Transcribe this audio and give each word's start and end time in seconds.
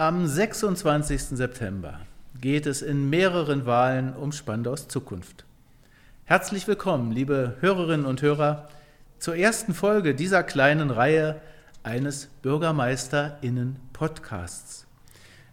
Am 0.00 0.26
26. 0.26 1.36
September 1.36 2.00
geht 2.40 2.64
es 2.64 2.80
in 2.80 3.10
mehreren 3.10 3.66
Wahlen 3.66 4.16
um 4.16 4.32
Spandaus 4.32 4.88
Zukunft. 4.88 5.44
Herzlich 6.24 6.66
willkommen, 6.66 7.12
liebe 7.12 7.58
Hörerinnen 7.60 8.06
und 8.06 8.22
Hörer, 8.22 8.70
zur 9.18 9.36
ersten 9.36 9.74
Folge 9.74 10.14
dieser 10.14 10.42
kleinen 10.42 10.90
Reihe 10.90 11.42
eines 11.82 12.28
Bürgermeisterinnen-Podcasts. 12.40 14.86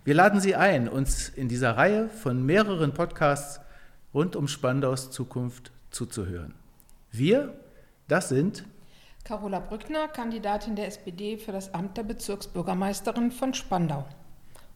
Wir 0.05 0.15
laden 0.15 0.40
Sie 0.40 0.56
ein, 0.56 0.88
uns 0.88 1.28
in 1.28 1.50
dieser 1.50 1.76
Reihe 1.76 2.08
von 2.08 2.46
mehreren 2.46 2.94
Podcasts 2.94 3.60
rund 4.14 4.38
um 4.38 4.48
Spandaus 4.48 5.12
Zukunft 5.12 5.74
zuzuhören. 5.92 6.54
Wir, 7.12 7.54
das 8.08 8.29
sind 8.29 8.64
Carola 9.26 9.60
Brückner, 9.60 10.08
Kandidatin 10.08 10.78
der 10.78 10.88
SPD 10.88 11.38
für 11.38 11.52
das 11.52 11.74
Amt 11.74 11.98
der 11.98 12.04
Bezirksbürgermeisterin 12.04 13.32
von 13.32 13.54
Spandau. 13.54 14.08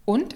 Und 0.05 0.35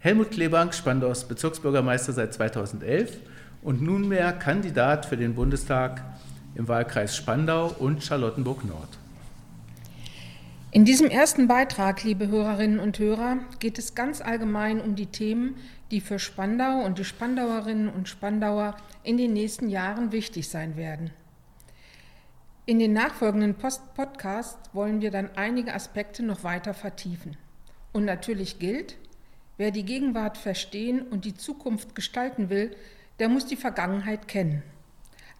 Helmut 0.00 0.30
Klebank, 0.30 0.74
Spandaus 0.74 1.26
Bezirksbürgermeister 1.26 2.12
seit 2.12 2.34
2011 2.34 3.18
und 3.62 3.82
nunmehr 3.82 4.32
Kandidat 4.32 5.06
für 5.06 5.16
den 5.16 5.34
Bundestag 5.34 6.02
im 6.54 6.68
Wahlkreis 6.68 7.16
Spandau 7.16 7.74
und 7.78 8.02
Charlottenburg 8.02 8.64
Nord. 8.64 8.88
In 10.70 10.84
diesem 10.84 11.08
ersten 11.08 11.48
Beitrag, 11.48 12.04
liebe 12.04 12.28
Hörerinnen 12.28 12.78
und 12.78 12.98
Hörer, 12.98 13.38
geht 13.58 13.78
es 13.78 13.94
ganz 13.94 14.20
allgemein 14.20 14.80
um 14.80 14.96
die 14.96 15.06
Themen, 15.06 15.56
die 15.90 16.00
für 16.00 16.18
Spandau 16.18 16.84
und 16.84 16.98
die 16.98 17.04
Spandauerinnen 17.04 17.88
und 17.88 18.08
Spandauer 18.08 18.76
in 19.02 19.16
den 19.16 19.32
nächsten 19.32 19.70
Jahren 19.70 20.12
wichtig 20.12 20.48
sein 20.48 20.76
werden. 20.76 21.10
In 22.66 22.78
den 22.78 22.92
nachfolgenden 22.92 23.54
Post 23.54 23.94
Podcasts 23.94 24.68
wollen 24.74 25.00
wir 25.00 25.10
dann 25.10 25.30
einige 25.36 25.72
Aspekte 25.72 26.22
noch 26.22 26.44
weiter 26.44 26.74
vertiefen. 26.74 27.38
Und 27.98 28.04
natürlich 28.04 28.60
gilt, 28.60 28.94
wer 29.56 29.72
die 29.72 29.82
Gegenwart 29.82 30.38
verstehen 30.38 31.02
und 31.02 31.24
die 31.24 31.34
Zukunft 31.34 31.96
gestalten 31.96 32.48
will, 32.48 32.76
der 33.18 33.28
muss 33.28 33.44
die 33.44 33.56
Vergangenheit 33.56 34.28
kennen. 34.28 34.62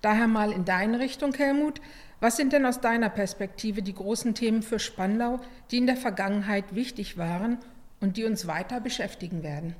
Daher 0.03 0.27
mal 0.27 0.51
in 0.51 0.65
deine 0.65 0.99
Richtung, 0.99 1.33
Helmut. 1.35 1.81
Was 2.19 2.37
sind 2.37 2.53
denn 2.53 2.67
aus 2.67 2.81
deiner 2.81 3.11
Perspektive 3.11 3.81
die 3.81 3.95
großen 3.95 4.35
Themen 4.35 4.65
für 4.65 4.81
Spandau, 4.81 5.39
die 5.71 5.77
in 5.77 5.87
der 5.87 5.97
Vergangenheit 5.97 6.75
wichtig 6.75 7.17
waren 7.17 7.59
und 8.01 8.17
die 8.17 8.25
uns 8.25 8.49
weiter 8.49 8.81
beschäftigen 8.81 9.45
werden? 9.45 9.77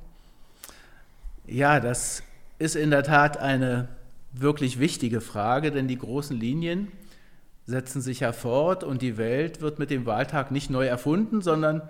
Ja, 1.47 1.81
das 1.81 2.23
ist 2.59 2.77
in 2.77 2.91
der 2.91 3.03
Tat 3.03 3.35
eine 3.35 3.89
wirklich 4.31 4.79
wichtige 4.79 5.19
Frage, 5.19 5.71
denn 5.71 5.89
die 5.89 5.97
großen 5.97 6.39
Linien 6.39 6.89
setzen 7.65 8.01
sich 8.01 8.21
ja 8.21 8.31
fort 8.31 8.85
und 8.85 9.01
die 9.01 9.17
Welt 9.17 9.59
wird 9.59 9.79
mit 9.79 9.89
dem 9.89 10.05
Wahltag 10.05 10.49
nicht 10.51 10.69
neu 10.69 10.87
erfunden, 10.87 11.41
sondern 11.41 11.81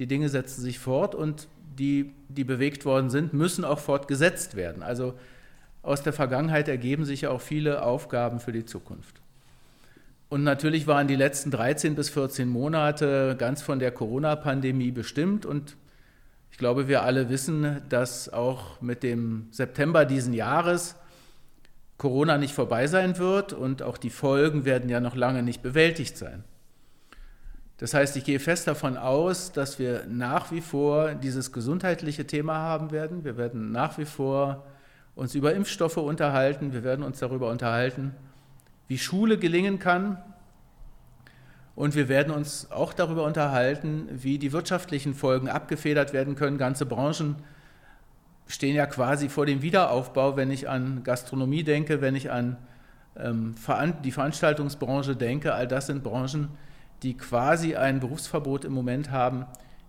die 0.00 0.06
Dinge 0.06 0.30
setzen 0.30 0.62
sich 0.62 0.78
fort 0.78 1.14
und 1.14 1.46
die, 1.78 2.12
die 2.28 2.44
bewegt 2.44 2.84
worden 2.84 3.10
sind, 3.10 3.34
müssen 3.34 3.64
auch 3.64 3.78
fortgesetzt 3.78 4.56
werden. 4.56 4.82
Also 4.82 5.14
aus 5.82 6.02
der 6.02 6.14
Vergangenheit 6.14 6.68
ergeben 6.68 7.04
sich 7.04 7.22
ja 7.22 7.30
auch 7.30 7.40
viele 7.40 7.82
Aufgaben 7.82 8.40
für 8.40 8.52
die 8.52 8.64
Zukunft. 8.64 9.20
Und 10.30 10.42
natürlich 10.42 10.86
waren 10.86 11.06
die 11.06 11.16
letzten 11.16 11.50
13 11.50 11.96
bis 11.96 12.08
14 12.08 12.48
Monate 12.48 13.36
ganz 13.38 13.62
von 13.62 13.78
der 13.78 13.90
Corona-Pandemie 13.90 14.90
bestimmt. 14.90 15.44
Und 15.44 15.76
ich 16.50 16.56
glaube, 16.56 16.88
wir 16.88 17.02
alle 17.02 17.28
wissen, 17.28 17.82
dass 17.88 18.32
auch 18.32 18.80
mit 18.80 19.02
dem 19.02 19.48
September 19.50 20.06
diesen 20.06 20.32
Jahres 20.32 20.96
Corona 21.98 22.38
nicht 22.38 22.54
vorbei 22.54 22.86
sein 22.86 23.18
wird 23.18 23.52
und 23.52 23.82
auch 23.82 23.98
die 23.98 24.08
Folgen 24.08 24.64
werden 24.64 24.88
ja 24.88 25.00
noch 25.00 25.14
lange 25.14 25.42
nicht 25.42 25.62
bewältigt 25.62 26.16
sein. 26.16 26.44
Das 27.80 27.94
heißt, 27.94 28.14
ich 28.18 28.24
gehe 28.24 28.38
fest 28.38 28.66
davon 28.66 28.98
aus, 28.98 29.52
dass 29.52 29.78
wir 29.78 30.04
nach 30.06 30.52
wie 30.52 30.60
vor 30.60 31.14
dieses 31.14 31.50
gesundheitliche 31.50 32.26
Thema 32.26 32.56
haben 32.56 32.90
werden. 32.90 33.24
Wir 33.24 33.38
werden 33.38 33.72
nach 33.72 33.96
wie 33.96 34.04
vor 34.04 34.66
uns 35.14 35.34
über 35.34 35.54
Impfstoffe 35.54 35.96
unterhalten. 35.96 36.74
Wir 36.74 36.84
werden 36.84 37.02
uns 37.02 37.20
darüber 37.20 37.48
unterhalten, 37.48 38.14
wie 38.86 38.98
Schule 38.98 39.38
gelingen 39.38 39.78
kann. 39.78 40.22
Und 41.74 41.94
wir 41.94 42.10
werden 42.10 42.34
uns 42.34 42.70
auch 42.70 42.92
darüber 42.92 43.24
unterhalten, 43.24 44.08
wie 44.10 44.36
die 44.36 44.52
wirtschaftlichen 44.52 45.14
Folgen 45.14 45.48
abgefedert 45.48 46.12
werden 46.12 46.34
können. 46.34 46.58
Ganze 46.58 46.84
Branchen 46.84 47.36
stehen 48.46 48.76
ja 48.76 48.84
quasi 48.84 49.30
vor 49.30 49.46
dem 49.46 49.62
Wiederaufbau, 49.62 50.36
wenn 50.36 50.50
ich 50.50 50.68
an 50.68 51.02
Gastronomie 51.02 51.62
denke, 51.62 52.02
wenn 52.02 52.14
ich 52.14 52.30
an 52.30 52.58
ähm, 53.16 53.54
die 54.04 54.12
Veranstaltungsbranche 54.12 55.16
denke. 55.16 55.54
All 55.54 55.66
das 55.66 55.86
sind 55.86 56.02
Branchen, 56.02 56.48
die 56.48 56.69
quasi 57.16 57.76
ein 57.76 58.00
Berufsverbot 58.00 58.64
im 58.64 58.72
Moment 58.72 59.10
haben, 59.10 59.46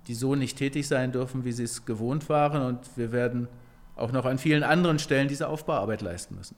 die 0.07 0.16
so 0.16 0.35
nicht 0.35 0.57
tätig 0.57 0.88
sein 0.88 1.11
dürfen, 1.11 1.45
wie 1.45 1.51
sie 1.51 1.63
es 1.63 1.85
gewohnt 1.85 2.29
waren. 2.29 2.61
Und 2.61 2.79
wir 2.97 3.11
werden 3.11 3.47
auch 3.95 4.11
noch 4.11 4.25
an 4.25 4.38
vielen 4.38 4.63
anderen 4.63 4.99
Stellen 4.99 5.27
diese 5.27 5.47
Aufbauarbeit 5.47 6.01
leisten 6.01 6.35
müssen. 6.35 6.55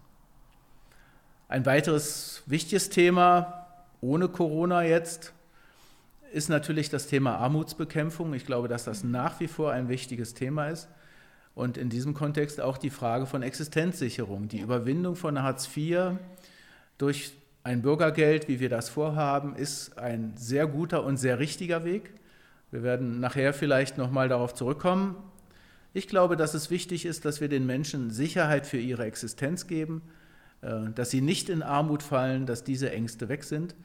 Ein 1.48 1.66
weiteres 1.66 2.44
wichtiges 2.46 2.90
Thema 2.90 3.68
ohne 4.02 4.28
Corona 4.28 4.84
jetzt 4.84 5.34
ist 6.32 6.50
natürlich 6.50 6.90
das 6.90 7.08
Thema 7.08 7.38
Armutsbekämpfung. 7.38 8.34
Ich 8.34 8.46
glaube, 8.46 8.68
dass 8.68 8.86
das 8.86 9.04
nach 9.04 9.40
wie 9.40 9.48
vor 9.48 9.72
ein 9.72 9.88
wichtiges 9.88 10.34
Thema 10.34 10.70
ist. 10.70 10.88
Und 11.56 11.78
in 11.78 11.90
diesem 11.90 12.14
Kontext 12.14 12.60
auch 12.60 12.78
die 12.78 12.90
Frage 12.90 13.28
von 13.28 13.44
Existenzsicherung, 13.44 14.48
die 14.48 14.60
Überwindung 14.60 15.16
von 15.16 15.42
Hartz 15.44 15.70
IV 15.76 16.18
durch 16.98 17.34
ein 17.64 17.82
Bürgergeld, 17.82 18.48
wie 18.48 18.60
wir 18.60 18.70
das 18.70 18.90
vorhaben, 18.90 19.56
ist 19.56 19.98
ein 19.98 20.34
sehr 20.36 20.68
guter 20.68 21.04
und 21.04 21.18
sehr 21.18 21.40
richtiger 21.40 21.86
Weg. 21.86 22.14
Wir 22.72 22.84
werden 22.84 23.20
nachher 23.20 23.54
vielleicht 23.54 23.98
nochmal 23.98 24.28
darauf 24.28 24.54
zurückkommen. 24.54 25.16
Ich 25.94 26.08
glaube, 26.08 26.36
dass 26.36 26.56
es 26.56 26.72
wichtig 26.72 27.06
ist, 27.06 27.24
dass 27.24 27.40
wir 27.40 27.48
den 27.48 27.66
Menschen 27.66 28.10
Sicherheit 28.10 28.68
für 28.68 28.80
ihre 28.80 29.06
Existenz 29.06 29.68
geben, 29.68 30.02
äh, 30.62 30.90
dass 30.94 31.12
sie 31.12 31.22
nicht 31.22 31.50
in 31.50 31.62
Armut 31.62 32.04
fallen, 32.04 32.46
dass 32.46 32.64
diese 32.64 32.92
Ängste 32.92 33.30
weg 33.30 33.44
sind. 33.44 33.76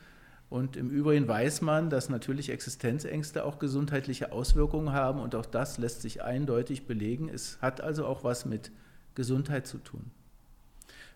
Und 0.50 0.76
im 0.76 0.88
Übrigen 0.88 1.28
weiß 1.28 1.60
man, 1.60 1.90
dass 1.90 2.08
natürlich 2.08 2.50
Existenzängste 2.50 3.44
auch 3.44 3.58
gesundheitliche 3.58 4.32
Auswirkungen 4.32 4.92
haben 4.92 5.20
und 5.20 5.34
auch 5.34 5.44
das 5.44 5.76
lässt 5.76 6.00
sich 6.00 6.22
eindeutig 6.22 6.86
belegen. 6.86 7.28
Es 7.28 7.58
hat 7.60 7.82
also 7.82 8.06
auch 8.06 8.24
was 8.24 8.46
mit 8.46 8.72
Gesundheit 9.14 9.66
zu 9.66 9.78
tun. 9.78 10.10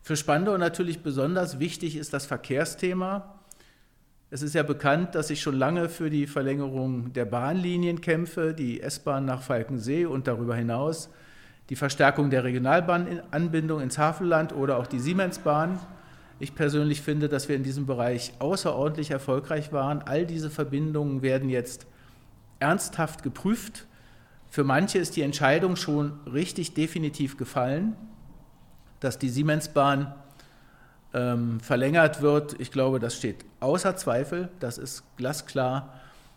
Für 0.02 0.16
Spandau 0.16 0.58
natürlich 0.58 1.04
besonders 1.04 1.60
wichtig 1.60 1.96
ist 1.96 2.12
das 2.12 2.26
Verkehrsthema. 2.26 3.38
Es 4.30 4.42
ist 4.42 4.54
ja 4.54 4.64
bekannt, 4.64 5.14
dass 5.14 5.30
ich 5.30 5.40
schon 5.40 5.56
lange 5.56 5.88
für 5.88 6.10
die 6.10 6.26
Verlängerung 6.26 7.12
der 7.12 7.24
Bahnlinien 7.24 8.00
kämpfe, 8.00 8.52
die 8.52 8.80
S-Bahn 8.80 9.24
nach 9.24 9.42
Falkensee 9.42 10.06
und 10.06 10.26
darüber 10.26 10.56
hinaus 10.56 11.08
die 11.68 11.76
Verstärkung 11.76 12.30
der 12.30 12.42
Regionalbahnanbindung 12.42 13.80
ins 13.80 13.96
Havelland 13.96 14.52
oder 14.52 14.78
auch 14.78 14.88
die 14.88 14.98
Siemensbahn. 14.98 15.78
Ich 16.40 16.56
persönlich 16.56 17.00
finde, 17.00 17.28
dass 17.28 17.48
wir 17.48 17.54
in 17.54 17.62
diesem 17.62 17.86
Bereich 17.86 18.32
außerordentlich 18.40 19.12
erfolgreich 19.12 19.72
waren. 19.72 20.02
All 20.02 20.26
diese 20.26 20.50
Verbindungen 20.50 21.22
werden 21.22 21.48
jetzt 21.48 21.86
ernsthaft 22.58 23.22
geprüft. 23.22 23.86
Für 24.50 24.64
manche 24.64 24.98
ist 24.98 25.14
die 25.14 25.22
Entscheidung 25.22 25.76
schon 25.76 26.18
richtig 26.26 26.74
definitiv 26.74 27.36
gefallen, 27.36 27.96
dass 29.02 29.18
die 29.18 29.28
Siemensbahn 29.28 30.14
ähm, 31.12 31.60
verlängert 31.60 32.22
wird. 32.22 32.58
Ich 32.60 32.70
glaube, 32.70 33.00
das 33.00 33.16
steht 33.16 33.44
außer 33.60 33.96
Zweifel, 33.96 34.48
das 34.60 34.78
ist 34.78 35.02
glasklar. 35.16 35.92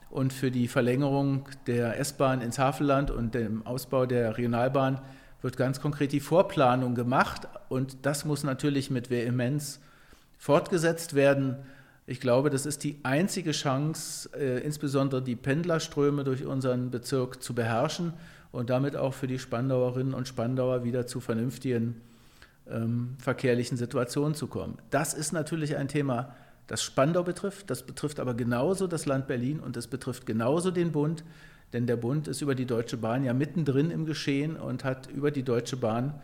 Und 0.09 0.33
für 0.33 0.49
die 0.49 0.67
Verlängerung 0.67 1.47
der 1.67 1.99
S-Bahn 1.99 2.41
ins 2.41 2.57
Havelland 2.57 3.11
und 3.11 3.35
dem 3.35 3.65
Ausbau 3.65 4.05
der 4.05 4.37
Regionalbahn 4.37 5.01
wird 5.41 5.57
ganz 5.57 5.81
konkret 5.81 6.11
die 6.11 6.19
Vorplanung 6.19 6.95
gemacht. 6.95 7.47
Und 7.69 7.97
das 8.03 8.25
muss 8.25 8.43
natürlich 8.43 8.89
mit 8.89 9.09
Vehemenz 9.09 9.79
fortgesetzt 10.37 11.15
werden. 11.15 11.57
Ich 12.07 12.19
glaube, 12.19 12.49
das 12.49 12.65
ist 12.65 12.83
die 12.83 12.99
einzige 13.03 13.51
Chance, 13.51 14.29
äh, 14.37 14.59
insbesondere 14.59 15.21
die 15.21 15.35
Pendlerströme 15.35 16.23
durch 16.23 16.45
unseren 16.45 16.91
Bezirk 16.91 17.43
zu 17.43 17.53
beherrschen 17.53 18.13
und 18.51 18.69
damit 18.69 18.95
auch 18.95 19.13
für 19.13 19.27
die 19.27 19.39
Spandauerinnen 19.39 20.13
und 20.13 20.27
Spandauer 20.27 20.83
wieder 20.83 21.07
zu 21.07 21.19
vernünftigen 21.19 22.01
ähm, 22.69 23.15
verkehrlichen 23.19 23.77
Situationen 23.77 24.35
zu 24.35 24.47
kommen. 24.47 24.77
Das 24.89 25.13
ist 25.13 25.31
natürlich 25.31 25.77
ein 25.77 25.87
Thema, 25.87 26.35
das 26.67 26.83
Spandau 26.83 27.23
betrifft, 27.23 27.69
das 27.69 27.83
betrifft 27.83 28.19
aber 28.19 28.33
genauso 28.33 28.87
das 28.87 29.05
Land 29.05 29.27
Berlin 29.27 29.59
und 29.59 29.77
es 29.77 29.87
betrifft 29.87 30.25
genauso 30.25 30.71
den 30.71 30.91
Bund, 30.91 31.23
denn 31.73 31.87
der 31.87 31.97
Bund 31.97 32.27
ist 32.27 32.41
über 32.41 32.55
die 32.55 32.65
Deutsche 32.65 32.97
Bahn 32.97 33.23
ja 33.23 33.33
mittendrin 33.33 33.91
im 33.91 34.05
Geschehen 34.05 34.55
und 34.55 34.83
hat 34.83 35.07
über 35.07 35.31
die 35.31 35.43
Deutsche 35.43 35.77
Bahn 35.77 36.19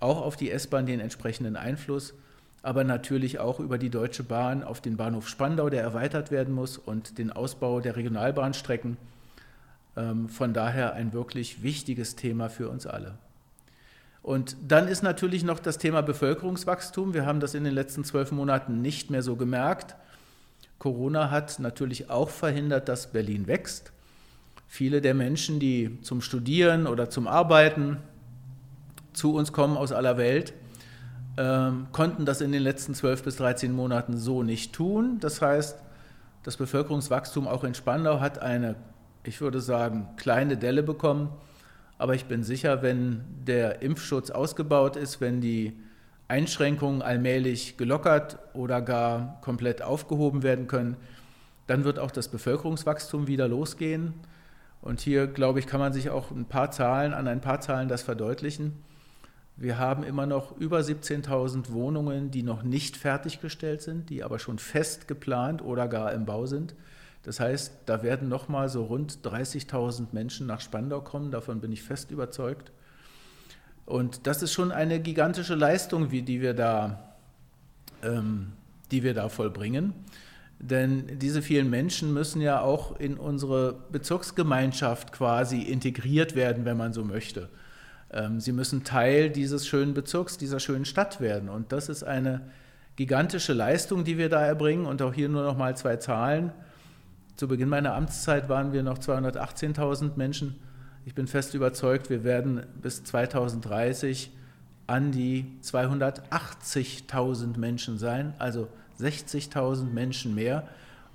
auch 0.00 0.20
auf 0.22 0.36
die 0.36 0.50
S-Bahn 0.50 0.86
den 0.86 1.00
entsprechenden 1.00 1.56
Einfluss 1.56 2.14
aber 2.62 2.84
natürlich 2.84 3.40
auch 3.40 3.60
über 3.60 3.76
die 3.76 3.90
Deutsche 3.90 4.22
Bahn 4.22 4.62
auf 4.62 4.80
den 4.80 4.96
Bahnhof 4.96 5.28
Spandau, 5.28 5.68
der 5.68 5.82
erweitert 5.82 6.30
werden 6.30 6.54
muss, 6.54 6.78
und 6.78 7.18
den 7.18 7.32
Ausbau 7.32 7.80
der 7.80 7.96
Regionalbahnstrecken. 7.96 8.96
Ähm, 9.96 10.28
von 10.28 10.54
daher 10.54 10.94
ein 10.94 11.12
wirklich 11.12 11.62
wichtiges 11.62 12.16
Thema 12.16 12.48
für 12.48 12.68
uns 12.68 12.86
alle. 12.86 13.18
Und 14.22 14.56
dann 14.66 14.86
ist 14.86 15.02
natürlich 15.02 15.42
noch 15.42 15.58
das 15.58 15.78
Thema 15.78 16.00
Bevölkerungswachstum. 16.00 17.12
Wir 17.12 17.26
haben 17.26 17.40
das 17.40 17.54
in 17.54 17.64
den 17.64 17.74
letzten 17.74 18.04
zwölf 18.04 18.30
Monaten 18.30 18.80
nicht 18.80 19.10
mehr 19.10 19.22
so 19.22 19.34
gemerkt. 19.34 19.96
Corona 20.78 21.30
hat 21.30 21.58
natürlich 21.58 22.10
auch 22.10 22.30
verhindert, 22.30 22.88
dass 22.88 23.12
Berlin 23.12 23.46
wächst. 23.46 23.92
Viele 24.68 25.00
der 25.00 25.14
Menschen, 25.14 25.60
die 25.60 26.00
zum 26.02 26.20
Studieren 26.20 26.86
oder 26.86 27.10
zum 27.10 27.26
Arbeiten 27.26 27.98
zu 29.12 29.34
uns 29.34 29.52
kommen 29.52 29.76
aus 29.76 29.92
aller 29.92 30.16
Welt, 30.16 30.54
ähm, 31.36 31.88
konnten 31.92 32.24
das 32.24 32.40
in 32.40 32.52
den 32.52 32.62
letzten 32.62 32.94
12 32.94 33.22
bis 33.22 33.36
13 33.36 33.72
Monaten 33.72 34.16
so 34.16 34.42
nicht 34.42 34.72
tun. 34.72 35.18
Das 35.20 35.42
heißt, 35.42 35.78
das 36.42 36.56
Bevölkerungswachstum 36.56 37.46
auch 37.46 37.64
in 37.64 37.74
Spandau 37.74 38.20
hat 38.20 38.40
eine, 38.40 38.76
ich 39.24 39.40
würde 39.40 39.60
sagen, 39.60 40.08
kleine 40.16 40.56
Delle 40.56 40.82
bekommen. 40.82 41.28
Aber 42.02 42.16
ich 42.16 42.24
bin 42.24 42.42
sicher, 42.42 42.82
wenn 42.82 43.20
der 43.46 43.80
Impfschutz 43.80 44.32
ausgebaut 44.32 44.96
ist, 44.96 45.20
wenn 45.20 45.40
die 45.40 45.72
Einschränkungen 46.26 47.00
allmählich 47.00 47.76
gelockert 47.76 48.40
oder 48.54 48.82
gar 48.82 49.40
komplett 49.40 49.82
aufgehoben 49.82 50.42
werden 50.42 50.66
können, 50.66 50.96
dann 51.68 51.84
wird 51.84 52.00
auch 52.00 52.10
das 52.10 52.26
Bevölkerungswachstum 52.26 53.28
wieder 53.28 53.46
losgehen. 53.46 54.14
Und 54.80 55.00
hier, 55.00 55.28
glaube 55.28 55.60
ich, 55.60 55.68
kann 55.68 55.78
man 55.78 55.92
sich 55.92 56.10
auch 56.10 56.32
ein 56.32 56.46
paar 56.46 56.72
Zahlen, 56.72 57.14
an 57.14 57.28
ein 57.28 57.40
paar 57.40 57.60
Zahlen 57.60 57.86
das 57.86 58.02
verdeutlichen. 58.02 58.82
Wir 59.56 59.78
haben 59.78 60.02
immer 60.02 60.26
noch 60.26 60.56
über 60.56 60.80
17.000 60.80 61.70
Wohnungen, 61.70 62.32
die 62.32 62.42
noch 62.42 62.64
nicht 62.64 62.96
fertiggestellt 62.96 63.80
sind, 63.80 64.10
die 64.10 64.24
aber 64.24 64.40
schon 64.40 64.58
fest 64.58 65.06
geplant 65.06 65.62
oder 65.62 65.86
gar 65.86 66.12
im 66.12 66.24
Bau 66.24 66.46
sind. 66.46 66.74
Das 67.22 67.38
heißt, 67.38 67.72
da 67.86 68.02
werden 68.02 68.28
noch 68.28 68.48
mal 68.48 68.68
so 68.68 68.84
rund 68.84 69.18
30.000 69.22 70.08
Menschen 70.12 70.46
nach 70.46 70.60
Spandau 70.60 71.00
kommen, 71.00 71.30
davon 71.30 71.60
bin 71.60 71.72
ich 71.72 71.82
fest 71.82 72.10
überzeugt. 72.10 72.72
Und 73.86 74.26
das 74.26 74.42
ist 74.42 74.52
schon 74.52 74.72
eine 74.72 75.00
gigantische 75.00 75.54
Leistung, 75.54 76.10
wie 76.10 76.22
die 76.22 76.40
wir 76.40 76.54
da, 76.54 77.14
ähm, 78.02 78.52
die 78.90 79.02
wir 79.02 79.14
da 79.14 79.28
vollbringen. 79.28 79.94
Denn 80.58 81.18
diese 81.18 81.42
vielen 81.42 81.70
Menschen 81.70 82.12
müssen 82.12 82.40
ja 82.40 82.60
auch 82.60 82.98
in 82.98 83.16
unsere 83.16 83.74
Bezirksgemeinschaft 83.90 85.12
quasi 85.12 85.62
integriert 85.62 86.36
werden, 86.36 86.64
wenn 86.64 86.76
man 86.76 86.92
so 86.92 87.04
möchte. 87.04 87.48
Ähm, 88.12 88.38
sie 88.38 88.52
müssen 88.52 88.84
Teil 88.84 89.30
dieses 89.30 89.66
schönen 89.66 89.92
Bezirks, 89.92 90.38
dieser 90.38 90.60
schönen 90.60 90.84
Stadt 90.84 91.20
werden. 91.20 91.48
Und 91.48 91.72
das 91.72 91.88
ist 91.88 92.04
eine 92.04 92.42
gigantische 92.94 93.52
Leistung, 93.52 94.04
die 94.04 94.18
wir 94.18 94.28
da 94.28 94.44
erbringen. 94.44 94.86
Und 94.86 95.02
auch 95.02 95.12
hier 95.14 95.28
nur 95.28 95.42
noch 95.42 95.56
mal 95.56 95.76
zwei 95.76 95.96
Zahlen. 95.96 96.52
Zu 97.36 97.48
Beginn 97.48 97.68
meiner 97.68 97.94
Amtszeit 97.94 98.48
waren 98.48 98.72
wir 98.72 98.82
noch 98.82 98.98
218.000 98.98 100.16
Menschen. 100.16 100.60
Ich 101.04 101.14
bin 101.14 101.26
fest 101.26 101.54
überzeugt, 101.54 102.10
wir 102.10 102.24
werden 102.24 102.66
bis 102.80 103.02
2030 103.04 104.30
an 104.86 105.12
die 105.12 105.46
280.000 105.62 107.58
Menschen 107.58 107.98
sein, 107.98 108.34
also 108.38 108.68
60.000 109.00 109.84
Menschen 109.84 110.34
mehr. 110.34 110.68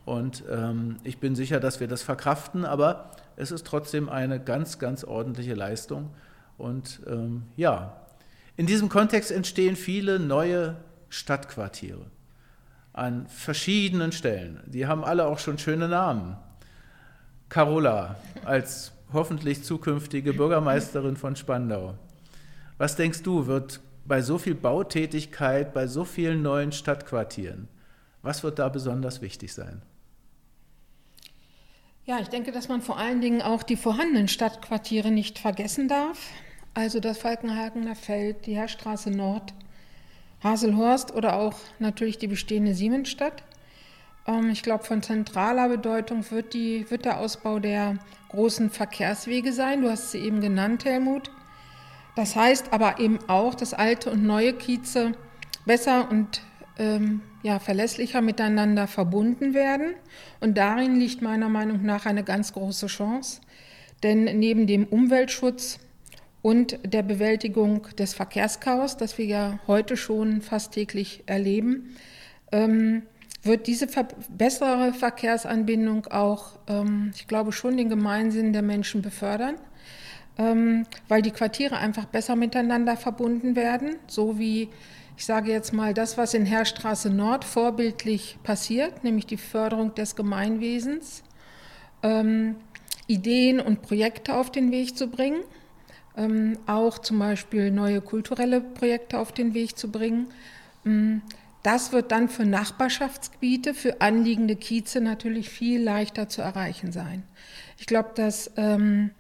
Und 0.05 0.43
ähm, 0.49 0.97
ich 1.03 1.19
bin 1.19 1.35
sicher, 1.35 1.59
dass 1.59 1.79
wir 1.79 1.87
das 1.87 2.01
verkraften, 2.01 2.65
aber 2.65 3.11
es 3.35 3.51
ist 3.51 3.67
trotzdem 3.67 4.09
eine 4.09 4.39
ganz, 4.39 4.79
ganz 4.79 5.03
ordentliche 5.03 5.53
Leistung. 5.53 6.09
Und 6.57 7.01
ähm, 7.07 7.43
ja, 7.55 8.01
in 8.55 8.65
diesem 8.65 8.89
Kontext 8.89 9.31
entstehen 9.31 9.75
viele 9.75 10.17
neue 10.17 10.77
Stadtquartiere 11.09 12.05
an 12.97 13.27
verschiedenen 13.27 14.11
Stellen. 14.11 14.61
Die 14.65 14.88
haben 14.88 15.03
alle 15.03 15.27
auch 15.27 15.39
schon 15.39 15.57
schöne 15.57 15.88
Namen. 15.88 16.38
Carola 17.49 18.15
als 18.44 18.91
hoffentlich 19.13 19.63
zukünftige 19.63 20.33
Bürgermeisterin 20.33 21.15
von 21.15 21.35
Spandau. 21.35 21.95
Was 22.77 22.95
denkst 22.95 23.23
du, 23.23 23.47
wird 23.47 23.79
bei 24.05 24.21
so 24.21 24.38
viel 24.38 24.55
Bautätigkeit, 24.55 25.73
bei 25.73 25.88
so 25.88 26.05
vielen 26.05 26.41
neuen 26.41 26.71
Stadtquartieren, 26.71 27.67
was 28.21 28.44
wird 28.44 28.59
da 28.59 28.69
besonders 28.69 29.21
wichtig 29.21 29.53
sein? 29.53 29.81
Ja, 32.05 32.19
ich 32.19 32.29
denke, 32.29 32.51
dass 32.51 32.69
man 32.69 32.81
vor 32.81 32.97
allen 32.97 33.19
Dingen 33.19 33.41
auch 33.41 33.63
die 33.63 33.75
vorhandenen 33.75 34.29
Stadtquartiere 34.29 35.11
nicht 35.11 35.39
vergessen 35.39 35.88
darf. 35.89 36.17
Also 36.73 37.00
das 37.00 37.17
Falkenhagener 37.17 37.95
Feld, 37.95 38.45
die 38.45 38.55
Herrstraße 38.55 39.11
Nord, 39.11 39.53
Haselhorst 40.47 41.13
oder 41.13 41.35
auch 41.35 41.55
natürlich 41.79 42.17
die 42.17 42.27
bestehende 42.27 42.73
Siemensstadt. 42.73 43.44
Ähm, 44.27 44.49
ich 44.49 44.63
glaube, 44.63 44.83
von 44.83 45.01
zentraler 45.01 45.69
Bedeutung 45.69 46.29
wird, 46.31 46.53
die, 46.53 46.89
wird 46.89 47.05
der 47.05 47.19
Ausbau 47.19 47.59
der 47.59 47.97
großen 48.29 48.69
Verkehrswege 48.69 49.53
sein. 49.53 49.81
Du 49.81 49.89
hast 49.89 50.11
sie 50.11 50.19
eben 50.19 50.41
genannt, 50.41 50.85
Helmut. 50.85 51.31
Das 52.15 52.35
heißt 52.35 52.73
aber 52.73 52.99
eben 52.99 53.19
auch, 53.27 53.55
dass 53.55 53.73
alte 53.73 54.11
und 54.11 54.23
neue 54.23 54.53
Kieze 54.53 55.13
besser 55.65 56.09
und 56.09 56.41
ähm, 56.79 57.21
ja, 57.43 57.59
verlässlicher 57.59 58.21
miteinander 58.21 58.88
verbunden 58.88 59.53
werden. 59.53 59.93
Und 60.39 60.57
darin 60.57 61.00
liegt 61.00 61.21
meiner 61.21 61.50
Meinung 61.50 61.83
nach 61.83 62.05
eine 62.05 62.23
ganz 62.23 62.53
große 62.53 62.88
Chance. 62.88 63.41
Denn 64.03 64.23
neben 64.39 64.67
dem 64.67 64.85
Umweltschutz 64.85 65.79
und 66.47 66.79
der 66.81 67.03
Bewältigung 67.03 67.89
des 67.99 68.13
Verkehrschaos, 68.13 68.95
das 68.95 69.17
wir 69.17 69.25
ja 69.25 69.59
heute 69.67 69.97
schon 69.97 70.41
fast 70.41 70.71
täglich 70.71 71.23
erleben, 71.25 71.97
ähm, 72.53 73.01
wird 73.44 73.67
diese 73.67 73.85
bessere 74.29 74.94
Verkehrsanbindung 74.94 76.07
auch, 76.07 76.57
ähm, 76.69 77.11
ich 77.13 77.27
glaube, 77.27 77.51
schon 77.51 77.75
den 77.75 77.89
Gemeinsinn 77.89 78.53
der 78.53 78.61
Menschen 78.61 79.01
befördern, 79.01 79.55
ähm, 80.38 80.85
weil 81.09 81.21
die 81.21 81.31
Quartiere 81.31 81.79
einfach 81.79 82.05
besser 82.05 82.38
miteinander 82.38 82.95
verbunden 82.95 83.57
werden, 83.57 83.97
so 84.07 84.39
wie 84.39 84.69
ich 85.17 85.25
sage 85.25 85.51
jetzt 85.51 85.73
mal 85.73 85.93
das, 85.93 86.17
was 86.17 86.33
in 86.33 86.45
Herrstraße 86.45 87.09
Nord 87.09 87.43
vorbildlich 87.43 88.38
passiert, 88.43 89.03
nämlich 89.03 89.25
die 89.25 89.35
Förderung 89.35 89.95
des 89.95 90.15
Gemeinwesens, 90.15 91.23
ähm, 92.03 92.55
Ideen 93.05 93.59
und 93.59 93.81
Projekte 93.81 94.33
auf 94.33 94.50
den 94.50 94.71
Weg 94.71 94.97
zu 94.97 95.09
bringen 95.09 95.43
ähm, 96.17 96.57
auch 96.65 96.99
zum 96.99 97.19
Beispiel 97.19 97.71
neue 97.71 98.01
kulturelle 98.01 98.59
Projekte 98.61 99.19
auf 99.19 99.31
den 99.31 99.53
Weg 99.53 99.77
zu 99.77 99.91
bringen. 99.91 100.27
Ähm, 100.85 101.21
das 101.63 101.91
wird 101.91 102.11
dann 102.11 102.29
für 102.29 102.45
Nachbarschaftsgebiete, 102.45 103.73
für 103.73 104.01
anliegende 104.01 104.55
Kieze 104.55 105.01
natürlich 105.01 105.49
viel 105.49 105.81
leichter 105.81 106.29
zu 106.29 106.41
erreichen 106.41 106.91
sein. 106.91 107.23
Ich 107.77 107.85
glaube, 107.85 108.11
dass 108.15 108.51
ähm, 108.57 109.11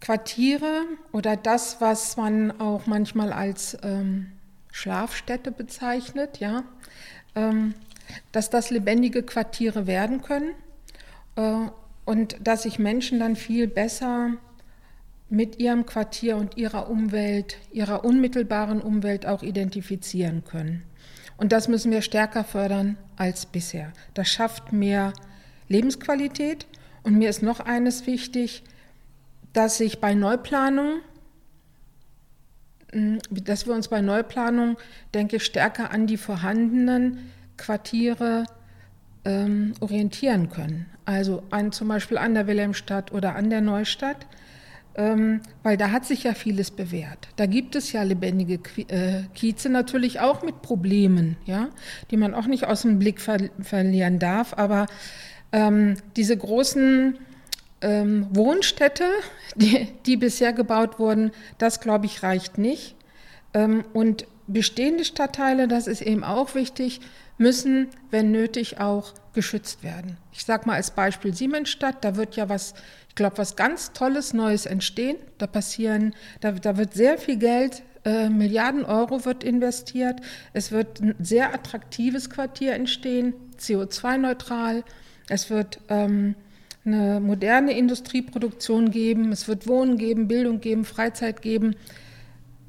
Quartiere 0.00 0.84
oder 1.12 1.36
das, 1.36 1.80
was 1.80 2.16
man 2.16 2.60
auch 2.60 2.86
manchmal 2.86 3.32
als 3.32 3.76
ähm, 3.82 4.32
Schlafstätte 4.72 5.50
bezeichnet, 5.50 6.38
ja, 6.38 6.64
ähm, 7.34 7.74
dass 8.32 8.50
das 8.50 8.70
lebendige 8.70 9.22
Quartiere 9.22 9.86
werden 9.86 10.22
können 10.22 10.52
äh, 11.36 11.70
und 12.04 12.36
dass 12.40 12.62
sich 12.62 12.78
Menschen 12.78 13.18
dann 13.18 13.36
viel 13.36 13.66
besser 13.66 14.32
mit 15.30 15.58
ihrem 15.58 15.84
Quartier 15.86 16.36
und 16.36 16.56
ihrer 16.56 16.88
Umwelt, 16.88 17.58
ihrer 17.70 18.04
unmittelbaren 18.04 18.80
Umwelt 18.80 19.26
auch 19.26 19.42
identifizieren 19.42 20.44
können. 20.44 20.84
Und 21.36 21.52
das 21.52 21.68
müssen 21.68 21.92
wir 21.92 22.02
stärker 22.02 22.44
fördern 22.44 22.96
als 23.16 23.46
bisher. 23.46 23.92
Das 24.14 24.28
schafft 24.28 24.72
mehr 24.72 25.12
Lebensqualität. 25.68 26.66
Und 27.02 27.16
mir 27.16 27.30
ist 27.30 27.42
noch 27.42 27.60
eines 27.60 28.06
wichtig, 28.06 28.64
dass 29.52 29.78
sich 29.78 30.00
bei 30.00 30.14
Neuplanung, 30.14 31.00
hm, 32.92 33.18
dass 33.30 33.66
wir 33.66 33.74
uns 33.74 33.88
bei 33.88 34.00
Neuplanung, 34.00 34.78
denke 35.14 35.36
ich, 35.36 35.44
stärker 35.44 35.90
an 35.90 36.06
die 36.06 36.16
vorhandenen 36.16 37.30
Quartiere 37.56 38.44
ähm, 39.24 39.74
orientieren 39.80 40.48
können. 40.48 40.86
Also 41.04 41.42
an, 41.50 41.70
zum 41.72 41.88
Beispiel 41.88 42.18
an 42.18 42.34
der 42.34 42.46
Wilhelmstadt 42.46 43.12
oder 43.12 43.36
an 43.36 43.50
der 43.50 43.60
Neustadt 43.60 44.26
weil 45.62 45.76
da 45.76 45.92
hat 45.92 46.04
sich 46.04 46.24
ja 46.24 46.34
vieles 46.34 46.72
bewährt. 46.72 47.28
Da 47.36 47.46
gibt 47.46 47.76
es 47.76 47.92
ja 47.92 48.02
lebendige 48.02 48.58
äh, 48.88 49.22
Kieze 49.32 49.68
natürlich 49.68 50.18
auch 50.18 50.42
mit 50.42 50.60
Problemen, 50.60 51.36
ja, 51.44 51.68
die 52.10 52.16
man 52.16 52.34
auch 52.34 52.46
nicht 52.46 52.66
aus 52.66 52.82
dem 52.82 52.98
Blick 52.98 53.20
ver 53.20 53.38
verlieren 53.60 54.18
darf. 54.18 54.54
Aber 54.54 54.86
ähm, 55.52 55.94
diese 56.16 56.36
großen 56.36 57.16
ähm, 57.80 58.26
Wohnstädte, 58.30 59.04
die, 59.54 59.86
die, 60.04 60.16
bisher 60.16 60.52
gebaut 60.52 60.98
wurden, 60.98 61.30
das 61.58 61.80
glaube 61.80 62.06
ich 62.06 62.24
reicht 62.24 62.58
nicht. 62.58 62.96
Ähm, 63.54 63.84
und 63.92 64.26
bestehende 64.48 65.04
Stadtteile, 65.04 65.68
das 65.68 65.86
ist 65.86 66.02
eben 66.02 66.24
auch 66.24 66.56
wichtig, 66.56 67.00
müssen, 67.38 67.88
wenn 68.10 68.30
nötig, 68.30 68.80
auch 68.80 69.14
geschützt 69.32 69.82
werden. 69.82 70.16
Ich 70.32 70.44
sage 70.44 70.66
mal 70.66 70.74
als 70.74 70.90
Beispiel 70.90 71.34
Siemensstadt, 71.34 72.04
da 72.04 72.16
wird 72.16 72.36
ja 72.36 72.48
was 72.48 72.74
glaube, 73.18 73.36
was 73.36 73.56
ganz 73.56 73.92
Tolles 73.92 74.32
Neues 74.32 74.64
entstehen. 74.64 75.18
Da 75.36 75.46
passieren, 75.46 76.14
da, 76.40 76.52
da 76.52 76.78
wird 76.78 76.94
sehr 76.94 77.18
viel 77.18 77.36
Geld, 77.36 77.82
äh, 78.06 78.30
Milliarden 78.30 78.84
Euro 78.84 79.26
wird 79.26 79.44
investiert. 79.44 80.20
Es 80.54 80.72
wird 80.72 81.00
ein 81.00 81.14
sehr 81.18 81.52
attraktives 81.52 82.30
Quartier 82.30 82.72
entstehen, 82.72 83.34
CO2-neutral. 83.58 84.84
Es 85.28 85.50
wird 85.50 85.80
ähm, 85.88 86.36
eine 86.86 87.20
moderne 87.20 87.76
Industrieproduktion 87.76 88.90
geben. 88.90 89.32
Es 89.32 89.48
wird 89.48 89.66
Wohnen 89.66 89.98
geben, 89.98 90.28
Bildung 90.28 90.60
geben, 90.60 90.84
Freizeit 90.86 91.42
geben. 91.42 91.74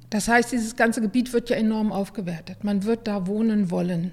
Das 0.09 0.27
heißt, 0.27 0.51
dieses 0.51 0.75
ganze 0.75 0.99
Gebiet 0.99 1.31
wird 1.31 1.51
ja 1.51 1.55
enorm 1.55 1.91
aufgewertet. 1.91 2.63
Man 2.63 2.83
wird 2.83 3.07
da 3.07 3.27
wohnen 3.27 3.69
wollen. 3.69 4.11